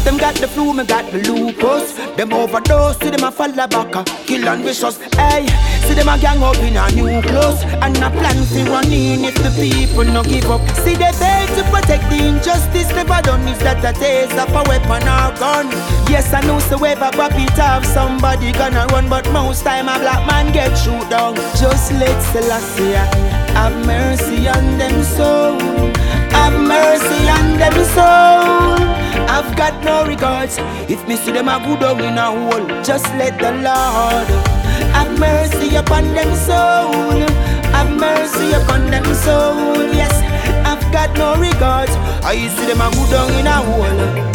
[0.05, 1.93] Them got the flu, me got the lupus.
[2.17, 4.99] Them overdose, see them a fall back, kill and vicious.
[5.15, 5.47] Hey,
[5.87, 9.25] see them a gang up in a new clothes and a plan to run in
[9.25, 10.61] if the people no give up.
[10.83, 13.47] See they beg to protect the injustice never done.
[13.49, 15.71] Is that a taste of a weapon or gun?
[16.11, 19.99] Yes, I know so ever pop it off, somebody gonna run, but most time a
[19.99, 21.37] black man get shoot down.
[21.57, 22.99] Just let Selassie
[23.55, 25.59] have mercy on them soul.
[26.35, 28.92] Have mercy on them soul.
[29.33, 30.57] I've got no regards.
[30.93, 34.29] If me see them a good dog in a hole, just let the Lord
[34.93, 37.17] have mercy upon them soul.
[37.73, 39.89] Have mercy upon them soul.
[40.01, 40.13] Yes,
[40.69, 41.93] I've got no regards.
[42.23, 44.33] I see them a good dog in a hole.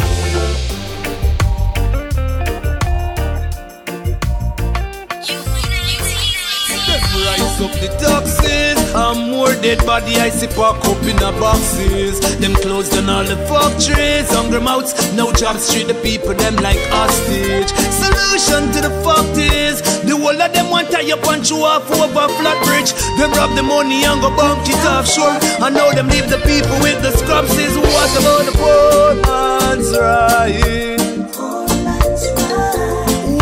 [7.17, 12.17] Rise up the toxin And more dead body I see pack up in the boxes.
[12.41, 16.81] Them closed down all the factories, hungry mouths, no jobs, treat the people them like
[16.89, 17.69] hostage.
[17.93, 21.85] Solution to the fact is, the whole of them want tie up and chew off
[21.91, 22.91] over flat bridge.
[23.21, 25.37] Them rob the money and go bunk it offshore.
[25.61, 27.53] I know them leave the people with the scrubs.
[27.55, 30.97] Is what about the poor man's right?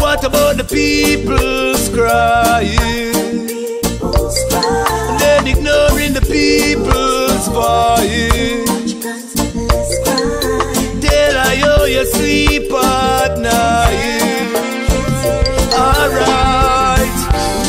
[0.02, 2.95] What about the people's crying?
[5.26, 8.94] Then ignoring the people's voice.
[11.02, 14.54] Till I owe you sleep at night.
[15.74, 17.18] Alright.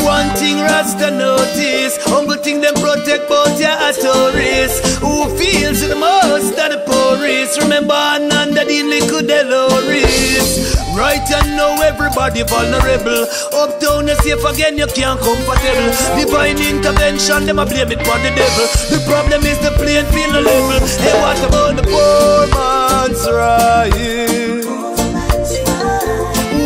[0.05, 4.97] One thing Rasta notice, humble thing them protect both as tourists.
[4.99, 5.96] Who feels the
[6.29, 7.61] most of the poorest?
[7.63, 10.75] Remember under the liquid Deloris.
[10.97, 13.27] Right and now everybody vulnerable.
[13.53, 15.93] Uptown is safe again, you can't comfortable.
[16.17, 18.67] Divine intervention, them a blame it for the devil.
[18.89, 20.81] The problem is the plane feel the level.
[21.05, 24.65] Hey, what about the poor man's right?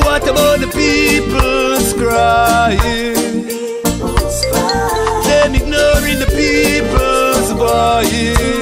[0.06, 3.18] What about the people's crying?
[5.26, 8.59] Them ignoring the people's voice.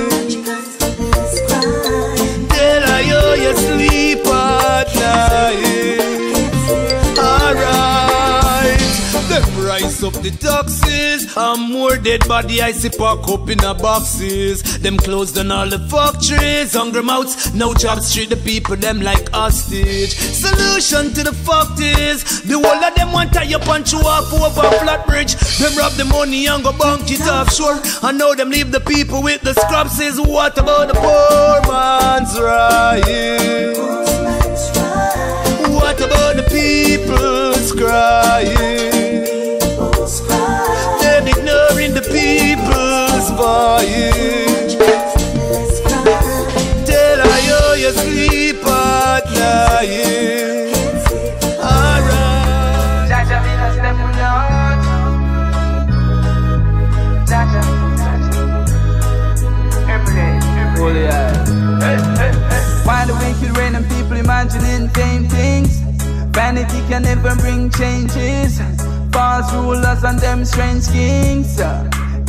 [10.08, 11.36] Up the taxes.
[11.36, 14.62] And more dead body I see pack up in the boxes.
[14.78, 16.72] Them closed down all the factories.
[16.74, 20.14] Hungry mouths, no jobs, treat the people them like hostage.
[20.14, 24.32] Solution to the fact is, the whole of them want tie up and chew off
[24.32, 25.34] over flat bridge.
[25.58, 27.80] Them rob the money and go bunk it offshore.
[28.02, 30.00] I know them leave the people with the scraps.
[30.00, 33.76] Is what about the poor man's right?
[35.74, 38.97] What about the people's crying?
[43.68, 44.76] People's
[45.80, 46.86] voice.
[46.86, 50.72] Till I owe you sleep at night.
[51.60, 53.08] Alright.
[53.10, 54.80] Jah Jah, me not step out.
[57.28, 57.68] Jah Jah,
[58.00, 58.32] Jaja.
[59.94, 60.34] Every day,
[60.72, 60.92] every
[62.16, 62.32] day.
[62.86, 65.72] Why the wicked rain and people imagining vain things?
[66.32, 68.62] Vanity can never bring changes.
[69.12, 71.60] False rulers and them strange kings.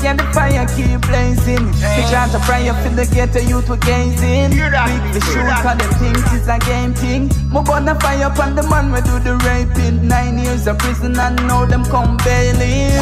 [0.02, 1.66] Can the fire keep blazing?
[2.10, 4.50] Chant of prayer for the ghetto youth were gazing.
[4.52, 7.30] Big the shoot, cause them think it's a game thing.
[7.52, 10.08] Mo burn the fire upon the man we do the raping.
[10.08, 12.96] Nine years of prison and now them come bailing.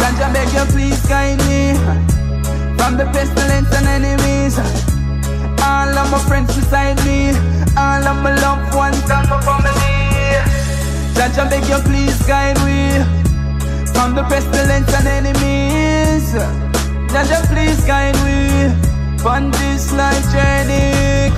[0.00, 1.76] Jah Jah beg you please guide me
[2.78, 4.58] from the pestilence and enemies.
[5.60, 7.30] All of my friends beside me,
[7.76, 9.90] all of my loved ones and my family.
[11.40, 13.04] I beg you, please guide me
[13.94, 15.79] from the pestilence and enemies.
[16.30, 18.70] Judge, please guide me
[19.26, 21.34] on this life journey.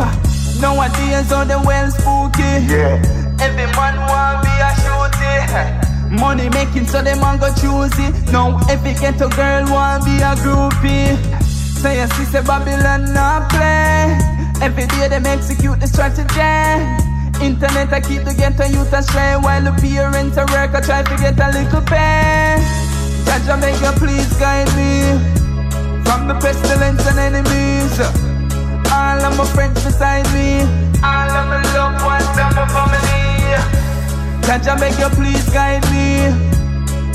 [0.61, 2.43] Nowadays, all the well spooky.
[2.69, 3.01] Yeah.
[3.41, 6.21] Every man want be a shooty.
[6.21, 8.33] Money making, so them man go choose it.
[8.33, 11.17] Now every ghetto girl want be a groupie.
[11.41, 14.19] Say a sister Babylon not play.
[14.61, 17.43] Every day them execute the strategy.
[17.43, 21.17] Internet I keep the ghetto youth astray while the parents I work I try to
[21.17, 22.82] get a little pay.
[23.25, 25.03] Beg you please guide me
[26.05, 28.01] from the pestilence and enemies.
[28.91, 30.61] All of my friends beside me,
[31.03, 33.23] all of my loved ones and my family.
[34.81, 36.31] Beg you please guide me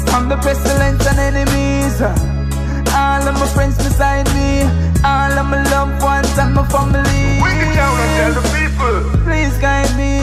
[0.10, 2.01] from the pestilence and enemies.
[2.01, 4.64] All of my friends beside me,
[5.03, 7.41] all of my loved ones and my family.
[7.43, 9.24] We can tell and tell the people.
[9.24, 10.18] Please guide me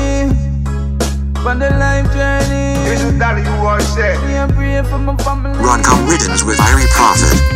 [1.47, 2.75] on the life journey.
[2.89, 3.54] This is are
[3.95, 4.19] said.
[4.29, 5.57] Yeah, pray for my family.
[5.61, 7.54] Rodcom Riddens with Irie Prophet.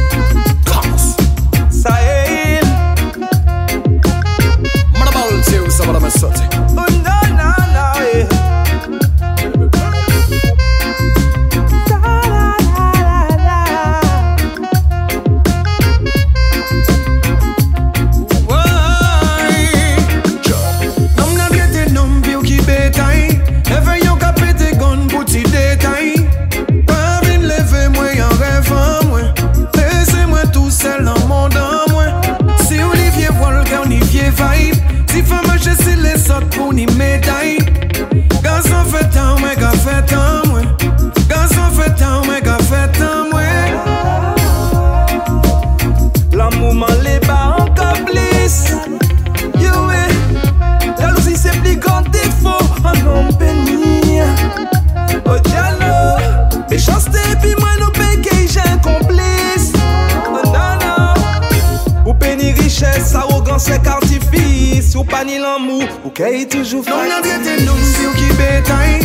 [66.19, 66.95] Kijk, het is zo vaak.
[66.95, 68.97] Nou, dat het een doen, silky bedtime.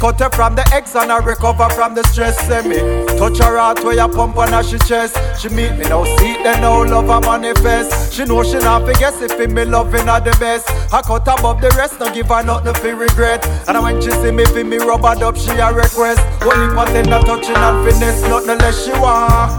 [0.00, 2.36] Cut her from the ex and I recover from the stress.
[2.48, 2.78] Say me
[3.18, 5.14] touch her heart where you pump on her she chest.
[5.38, 8.14] She meet me now, see it, then now love her manifest.
[8.14, 10.70] She know she not forget if it me loving her the best.
[10.92, 13.46] I cut above the rest, no give her nothing for regret.
[13.68, 16.20] And when she see me feel me rub her up, she a request.
[16.42, 19.52] Only for tender touching and finesse, nothing less she want.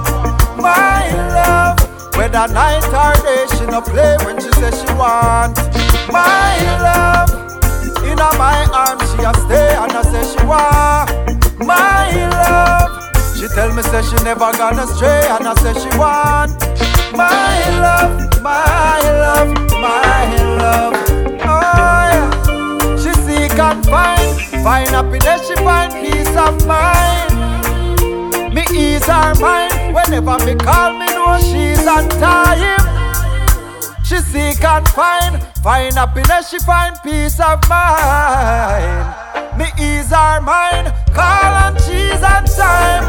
[0.58, 1.78] My love.
[2.18, 5.58] Whether night or day, she no play when she says she want
[6.12, 7.30] my love.
[8.04, 9.71] In my arms, she a stay
[10.02, 11.12] I say she want
[11.60, 13.38] my love.
[13.38, 16.60] She tell me say she never gonna stray and I say she want
[17.16, 20.26] my love, my love, my
[20.58, 20.94] love.
[21.46, 22.96] Oh yeah.
[22.98, 27.36] She seek and find, find happiness, she find peace of mind.
[28.56, 32.80] Me ease her mind whenever me call me know she's on time.
[34.04, 39.41] She seek and find, find happiness, she find peace of mind.
[39.58, 43.02] Me ease our mind, call and she's on time.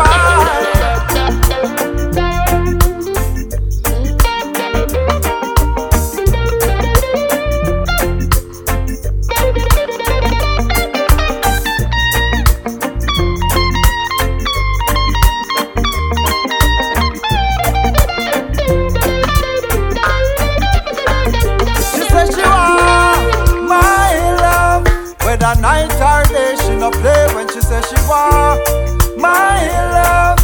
[27.72, 28.60] When she want
[29.16, 29.56] my
[29.96, 30.38] love.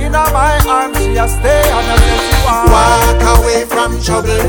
[0.00, 2.72] In my arms, she a stay and I say she want.
[2.72, 4.48] Walk away from trouble.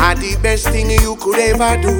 [0.00, 1.94] And the best thing you could ever do.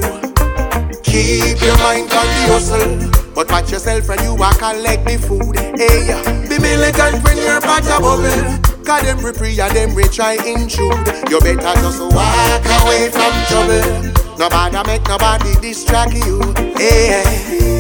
[1.03, 3.11] Keep your mind on the hustle.
[3.35, 5.57] But watch yourself when you walk collect the food.
[5.77, 6.09] Hey,
[6.49, 8.65] be militant when you're part of bubble.
[8.85, 11.05] Cause them free and them rich try intrude.
[11.29, 14.14] You better just walk away from trouble.
[14.39, 16.41] Nobody make nobody distract you.
[16.77, 17.23] Hey,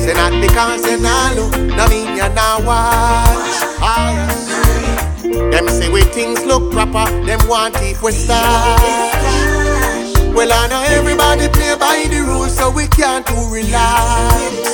[0.05, 3.59] say not because you not look, no mean you not watch.
[3.82, 4.30] Ah.
[5.50, 8.80] Them say we things look proper, them want if we start.
[10.34, 14.64] Well, I know everybody play by the rules, so we can't too relax.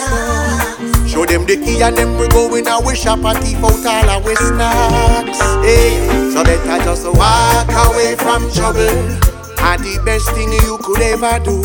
[1.11, 4.11] Show them the key and them we go in our shop and thief out all
[4.11, 5.41] our snacks.
[5.64, 9.30] Hey, so better just walk away from trouble.
[9.63, 11.63] And the best thing you could ever do.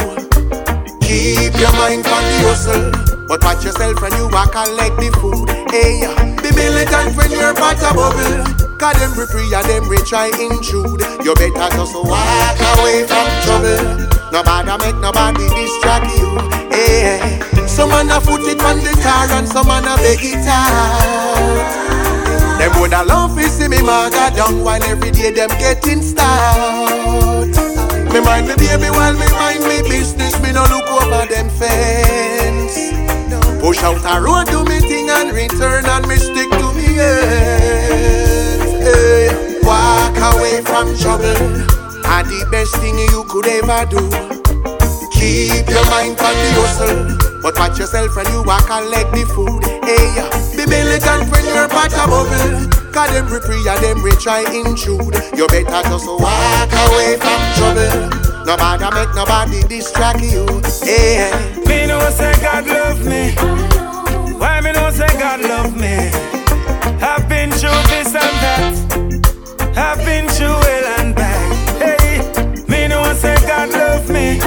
[1.02, 2.91] Keep your mind on the hustle.
[3.28, 5.50] But watch yourself when you walk and like the food.
[5.74, 6.06] Hey,
[6.41, 8.46] be militant when you're part of bubble.
[8.78, 11.02] Cause them be free and them we try intrude.
[11.26, 14.06] You better just walk away from trouble.
[14.30, 16.30] Nobody make nobody distract you.
[16.70, 17.18] Hey,
[17.66, 21.82] some man a foot it on the car and some man a beg it out.
[22.60, 27.64] Them woulda love to see me maga down while every day them getting stout.
[28.16, 30.39] Me mind me baby while me mind me business.
[30.39, 32.95] Me no look over them fence.
[33.59, 38.72] Push out a road do me thing and return and me stick to me ends.
[38.88, 41.36] Hey, walk away from trouble.
[42.07, 44.07] And the best thing you could ever do.
[45.11, 47.20] Keep your mind on the hustle.
[47.43, 49.59] But watch yourself when you walk and let the food.
[49.84, 50.07] Hey,
[50.55, 52.14] be militant when you're part of.
[52.96, 55.16] Cause them we pray and them we try intrude.
[55.36, 58.08] You better just walk away from trouble.
[58.46, 60.46] Nobody make nobody distract you.
[60.86, 61.36] Yeah.
[61.68, 63.36] Me no say God love me.
[64.39, 66.10] Why me no say God love me?
[67.04, 68.74] I've been through this and that.
[69.76, 71.52] I've been through hell and back.
[71.82, 72.22] Hey,
[72.70, 74.39] me no say God love me.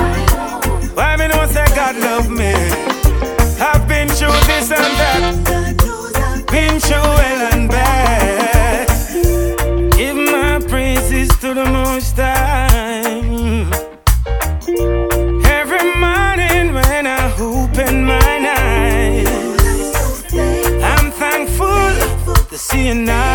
[0.95, 2.55] Why me no say God love me?
[3.61, 6.47] I've been through this and that.
[6.51, 7.58] Been through hell and
[22.79, 23.28] to see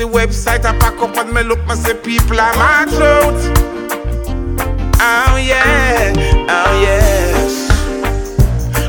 [0.00, 3.36] See website I pack up and me look, me see people are march out.
[4.96, 6.14] Oh yeah,
[6.48, 7.68] oh yes.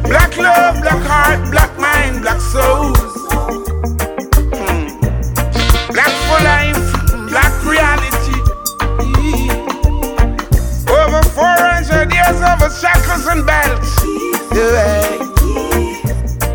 [0.08, 2.98] Black love, black heart, black mind, black souls.
[4.56, 4.88] Hmm.
[5.92, 6.80] Black for life,
[7.28, 8.40] black reality.
[10.88, 14.00] Over 400 years of shackles and belts.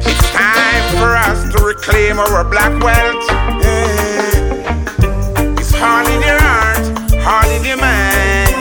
[0.00, 3.28] It's time for us to reclaim our black wealth.
[3.62, 4.05] Yeah.
[5.88, 6.84] All in your heart,
[7.32, 8.54] all in your mind.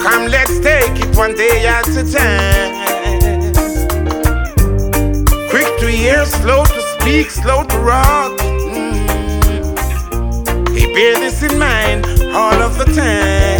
[0.00, 2.72] Come, let's take it one day at a time.
[5.50, 8.32] Quick to hear, slow to speak, slow to rock.
[8.72, 8.96] Mm.
[10.74, 13.59] He bear this in mind all of the time.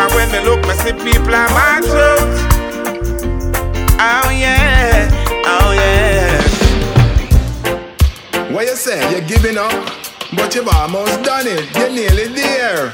[0.00, 2.30] And when they look, me see people are march out.
[4.00, 5.10] Oh yeah,
[5.44, 6.40] oh yeah.
[8.52, 8.98] What you say?
[9.12, 9.72] You're giving up,
[10.34, 11.68] but you've almost done it.
[11.76, 12.92] You're nearly there.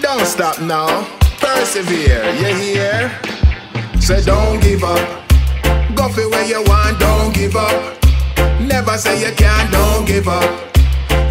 [0.00, 1.06] Don't stop now.
[1.40, 2.24] Persevere.
[2.40, 3.12] You hear?
[4.00, 4.98] Say don't give up.
[5.94, 6.98] Go for where you want.
[6.98, 7.98] Don't give up.
[8.60, 9.70] Never say you can't.
[9.70, 10.50] Don't give up.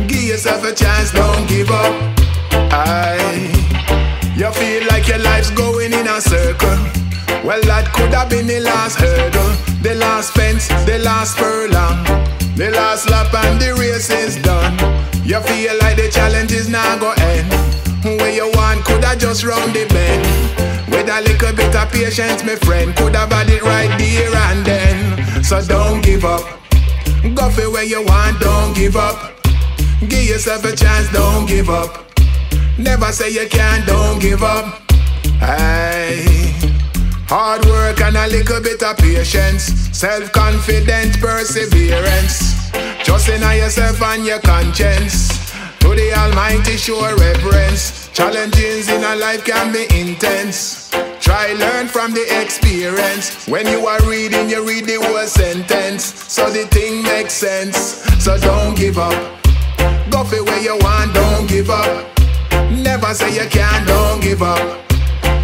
[0.07, 1.11] Give yourself a chance.
[1.11, 1.93] Don't give up.
[2.71, 3.58] I.
[4.39, 6.79] You feel like your life's going in a circle.
[7.43, 9.51] Well, that could have been the last hurdle,
[9.83, 12.07] the last fence, the last furlong,
[12.55, 14.79] the last lap, and the race is done.
[15.27, 17.51] You feel like the challenge is now go end.
[18.05, 20.23] Where you want could have just round the bend.
[20.87, 24.65] With a little bit of patience, my friend, could have had it right there and
[24.65, 25.43] then.
[25.43, 26.47] So don't give up.
[27.35, 29.35] Go for where you want, don't give up.
[30.07, 32.08] Give yourself a chance, don't give up.
[32.79, 34.81] Never say you can't, don't give up.
[35.39, 36.25] Hey.
[37.27, 39.63] Hard work and a little bit of patience.
[39.91, 42.71] Self confident perseverance.
[43.03, 45.27] Trust in yourself and your conscience.
[45.79, 48.09] To the Almighty, show reverence.
[48.13, 50.89] Challenges in a life can be intense.
[51.19, 53.45] Try learn from the experience.
[53.47, 56.03] When you are reading, you read the whole sentence.
[56.31, 57.77] So the thing makes sense.
[58.23, 59.13] So don't give up.
[60.09, 62.18] Go for where you want, don't give up.
[62.67, 64.59] Never say you can't, don't give up.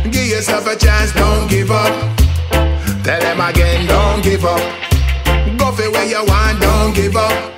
[0.04, 1.94] Give yourself a chance, don't give up.
[3.04, 4.60] Tell them again, don't give up.
[5.58, 7.54] Go for where you want, don't give up.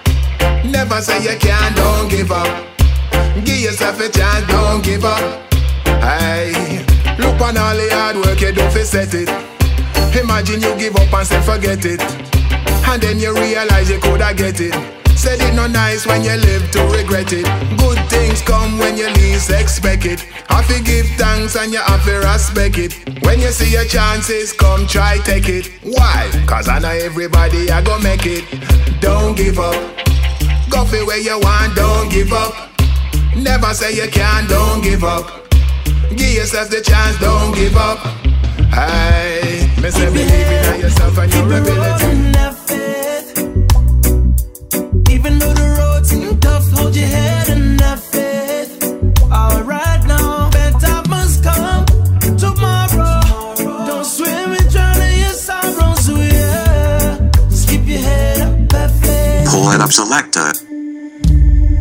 [0.66, 2.48] Never say you can't, don't give up.
[3.46, 5.22] Give yourself a chance, don't give up.
[6.02, 6.86] Hey,
[7.20, 9.30] look on all the hard work you do for set it.
[10.20, 12.02] Imagine you give up and say forget it.
[12.90, 14.97] And then you realize you coulda get it.
[15.18, 17.46] Said it no nice when you live to regret it.
[17.80, 20.22] Good things come when you least expect it.
[20.48, 22.94] Have to give thanks and you have to respect it.
[23.26, 25.72] When you see your chances come, try take it.
[25.84, 26.30] Why?
[26.46, 28.46] Cause I know everybody I go make it.
[29.02, 29.74] Don't give up.
[30.70, 32.54] Go for where you want, don't give up.
[33.36, 35.50] Never say you can't, don't give up.
[36.10, 37.98] Give yourself the chance, don't give up.
[38.72, 42.47] Hey, me say believe in yourself and your ability.
[59.78, 59.84] Faith.
[59.84, 60.52] Pull it up selector.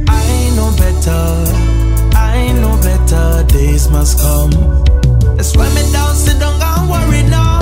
[0.08, 4.50] I know better, I know better days must come.
[5.36, 7.60] That's why me down, sit down, and worry now.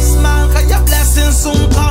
[0.00, 1.85] Smile, cause your blessings soon come.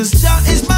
[0.00, 0.69] Cause Jah is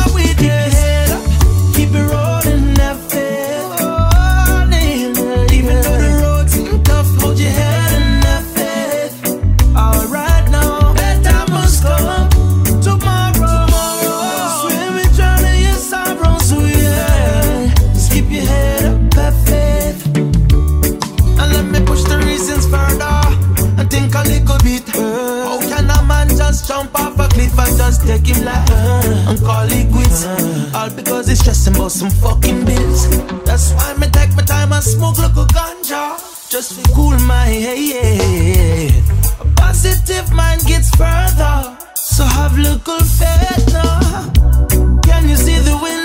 [27.92, 30.24] just take him like uh, and call it quits?
[30.24, 30.70] Uh.
[30.74, 33.00] All because he's stressing about some fucking bills.
[33.44, 36.04] That's why me take my time and smoke like a ganja.
[36.48, 38.92] Just to cool my head.
[39.40, 41.76] A positive mind gets further.
[41.94, 44.32] So have little faith now.
[45.02, 46.01] Can you see the wind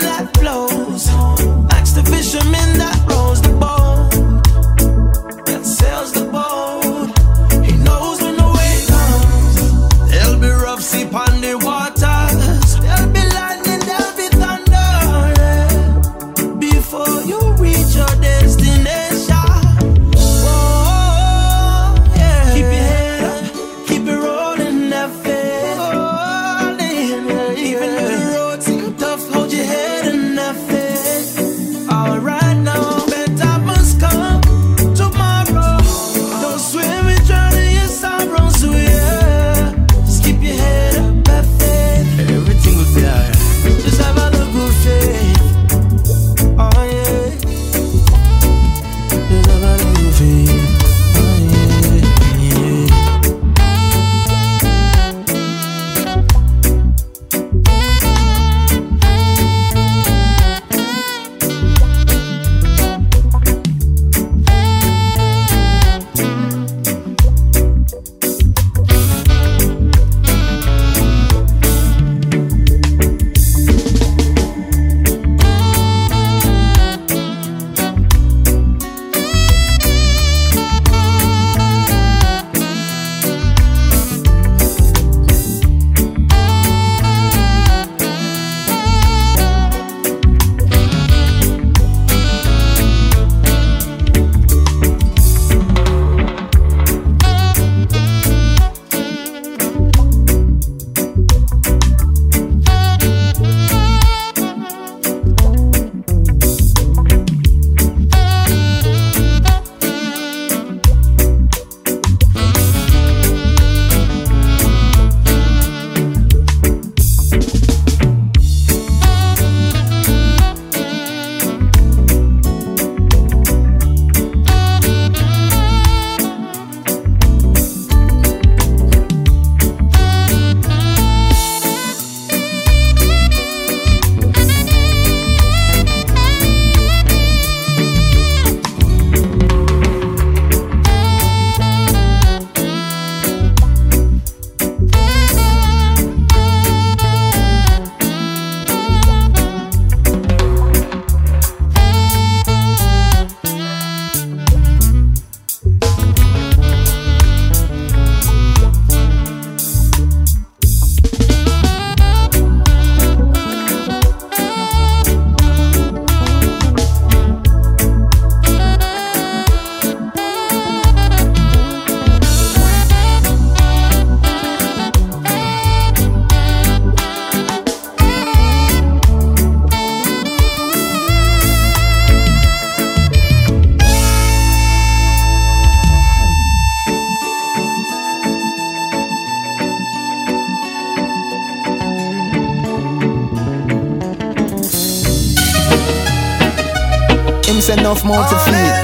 [197.88, 198.76] enough more to feed.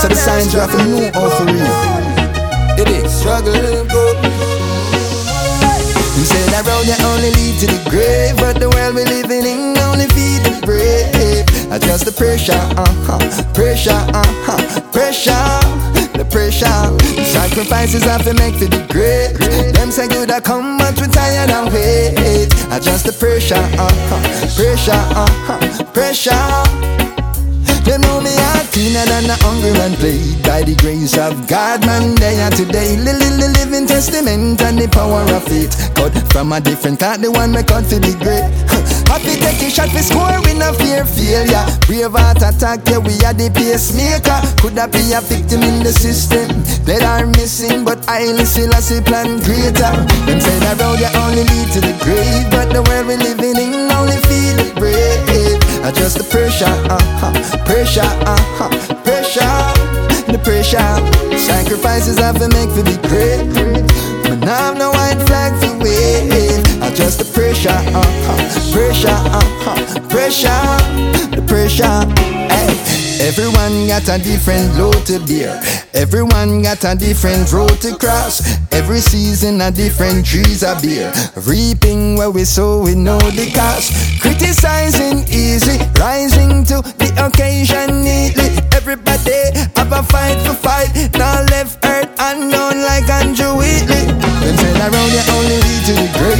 [0.00, 2.80] So the signs have to know how to read.
[2.80, 3.12] It is.
[3.20, 3.54] Struggle
[6.16, 9.46] You say that road you only lead to the grave, but the world we living
[9.46, 11.46] in only feed the brave.
[11.72, 13.18] Adjust the pressure, uh-huh,
[13.54, 14.60] pressure, uh-huh,
[14.92, 15.48] pressure,
[16.12, 16.68] the pressure.
[17.24, 19.32] Sacrifices have to make to the great.
[19.72, 22.52] Them say good I come, but we tired and wait.
[22.76, 24.20] Adjust the pressure, uh-huh,
[24.56, 27.01] pressure, uh-huh, pressure.
[27.86, 31.84] You know me heart cleaner than a hungry man played By the grace of God,
[31.84, 36.14] man, they are today Li- li- li- Living testament and the power of faith Cut
[36.32, 38.48] from a different cut, the one me cut to be great
[39.12, 41.60] Happy take a shot for score, we no fear failure.
[41.84, 44.40] Brave heart attack, yeah, we are the pacemaker.
[44.64, 46.48] Could that be a victim in the system?
[46.88, 49.92] That are missing, but I still a see plan greater
[50.24, 52.48] Them say that road you only lead to the grave.
[52.48, 54.61] But the world we living in only feel
[55.92, 57.32] Adjust the pressure, uh-huh,
[57.66, 58.70] pressure, uh-huh,
[59.04, 60.78] pressure, the pressure.
[61.36, 63.44] Sacrifices I to make for the great.
[64.24, 66.60] But now I'm no white flag to wave.
[66.82, 72.41] Adjust the pressure, uh-huh, pressure, uh-huh, pressure, the pressure.
[73.22, 75.62] Everyone got a different load to bear.
[75.94, 78.42] Everyone got a different road to cross.
[78.72, 81.12] Every season a different trees are bear.
[81.46, 83.94] Reaping where we sow, we know the cost.
[84.20, 88.50] Criticizing easy, rising to the occasion neatly.
[88.74, 90.90] Everybody have a fight for fight.
[91.14, 94.02] Now left earth unknown like Andrew Wheatley.
[94.42, 96.31] Them that road you only lead to the grave,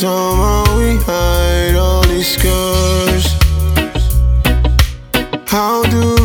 [0.00, 3.26] somehow we hide all these scars.
[5.46, 6.19] How to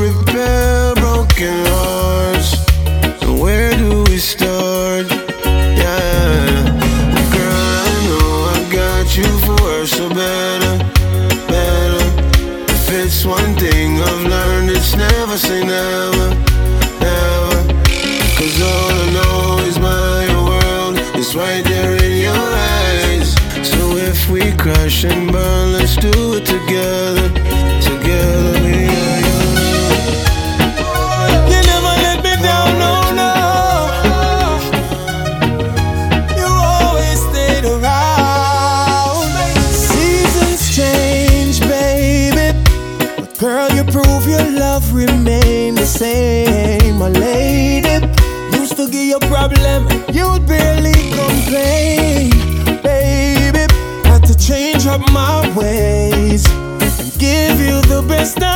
[58.33, 58.54] the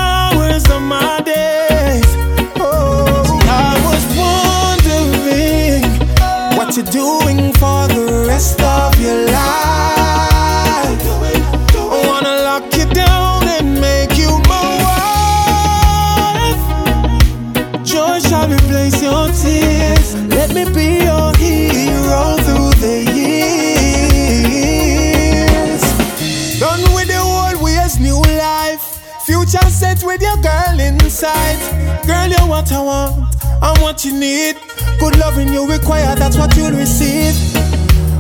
[32.71, 33.35] what I want.
[33.61, 34.55] I'm what you need.
[34.99, 37.35] Good loving you require, that's what you'll receive.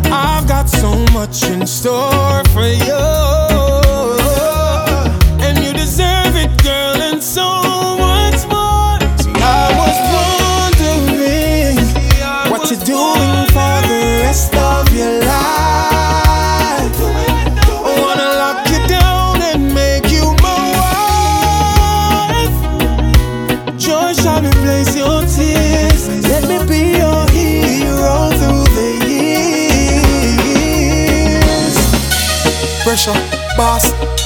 [0.05, 3.38] I've got so much in store for you.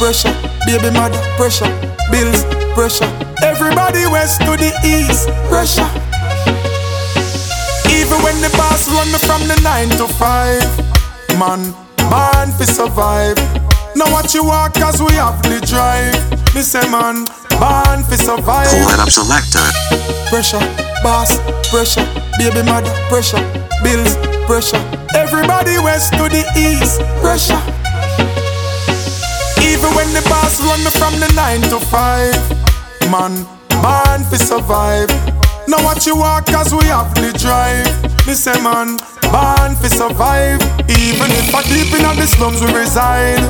[0.04, 0.36] Pressure,
[0.66, 1.72] baby mother, pressure,
[2.12, 2.44] bills,
[2.76, 3.08] pressure.
[3.42, 5.88] Everybody west to the east, pressure.
[7.88, 10.60] Even when the boss run me from the nine to five,
[11.40, 11.72] man,
[12.12, 13.38] born fi survive.
[13.96, 16.20] Now what you walk cause we have the drive.
[16.54, 17.24] Me say man,
[17.56, 18.68] born fi survive.
[18.76, 19.64] Pull it up selector.
[20.28, 20.60] Pressure,
[21.02, 21.40] boss,
[21.72, 22.04] pressure,
[22.38, 23.40] baby mother, pressure,
[23.82, 24.18] bills,
[24.52, 24.84] pressure.
[25.16, 27.73] Everybody west to the east, pressure.
[29.74, 32.38] Even when the boss run me from the nine to five,
[33.10, 33.42] man,
[33.82, 35.10] born fi survive.
[35.68, 37.90] Now what you walk cause we have the drive.
[38.28, 38.98] Me say man,
[39.34, 40.62] born fi survive.
[40.86, 43.42] Even if I deep in the slums we reside,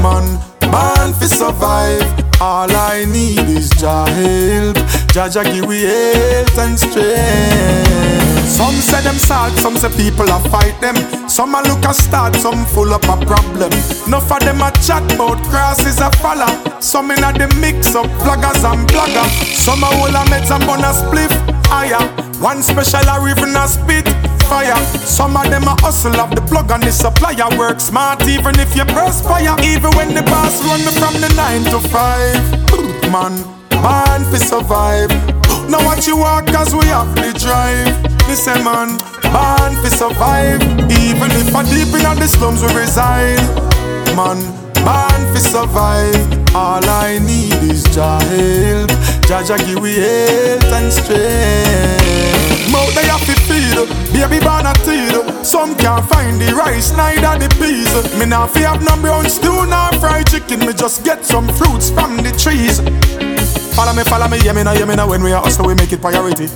[0.00, 0.40] man,
[0.72, 2.08] born fi survive.
[2.40, 4.76] All I need is Jah help.
[5.12, 8.48] Jah Jah give we health and strength.
[8.48, 11.19] Some say them sad, some say people a fight them.
[11.40, 13.72] Some a look a start, some full up a problem.
[14.06, 16.52] Enough of them a chat about crosses a follow.
[16.82, 19.24] Some in a the mix of vloggers and blogger.
[19.56, 21.32] Some a hold a meds and bun a spliff
[21.64, 22.04] higher.
[22.44, 24.06] One special a even a spit
[24.52, 24.76] fire.
[25.00, 28.76] Some of them a hustle of the plug and the supplier work smart even if
[28.76, 29.56] you perspire.
[29.64, 32.36] Even when the boss run me from the nine to five.
[33.10, 33.32] Man,
[33.80, 35.39] man, fi survive.
[35.70, 37.94] Now what you walk cause we have the drive.
[38.34, 38.98] Say man,
[39.30, 40.62] born fi survive.
[40.98, 43.38] Even if I deep in the slums we reside.
[44.18, 44.42] Man,
[44.82, 46.40] born fi survive.
[46.56, 48.90] All I need is Jah help.
[49.30, 52.72] Jah give we health and strength.
[52.72, 53.78] Mouth they have to feed,
[54.10, 55.14] baby born a teed.
[55.46, 57.94] Some can't find the rice, neither the peas.
[58.18, 60.66] Me nah fi have no brown stew, nor fried chicken.
[60.66, 62.80] Me just get some fruits from the trees.
[63.74, 65.08] Follow me, follow me, yeah me know, yeah me know.
[65.08, 66.48] When we are hustle, we make it priority.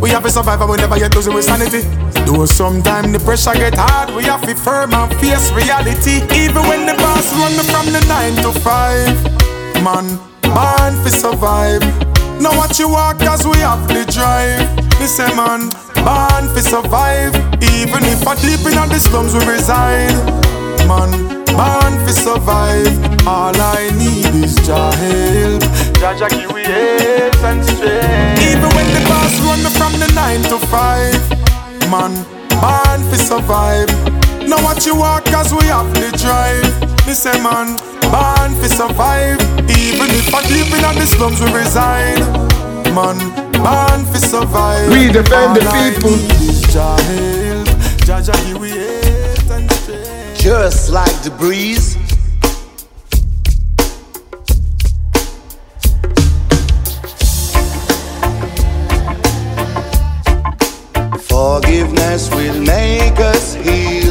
[0.00, 1.82] We have to survive we never get losing with sanity.
[2.24, 6.22] Though sometimes the pressure get hard, we have to firm and face reality.
[6.38, 9.10] Even when the boss run me from the nine to five,
[9.82, 11.82] man, born fi survive.
[12.40, 14.62] Now what you walk cause we have the drive.
[15.00, 15.70] Me say man,
[16.06, 17.34] born fi survive.
[17.74, 20.14] Even if I deep in all the slums we reside,
[20.86, 21.10] man,
[21.50, 23.07] born fi survive.
[23.26, 25.62] All I need is Jah help.
[26.00, 28.42] Jah Jah give we health and strength.
[28.44, 31.20] Even when the boss run me from the nine to five,
[31.90, 32.12] man,
[32.60, 33.90] born fi survive.
[34.48, 36.64] Now what you walk cause we have the drive.
[37.06, 37.76] Me say man,
[38.08, 39.40] born fi survive.
[39.68, 42.20] Even if I deep in the slums we reside,
[42.96, 43.18] man,
[43.52, 44.90] born fi survive.
[44.90, 47.68] We defend the All I need is Jah help.
[48.08, 50.40] Jah give we hate and strength.
[50.40, 51.96] Just like the breeze.
[61.98, 64.07] Forgiveness will make us heal.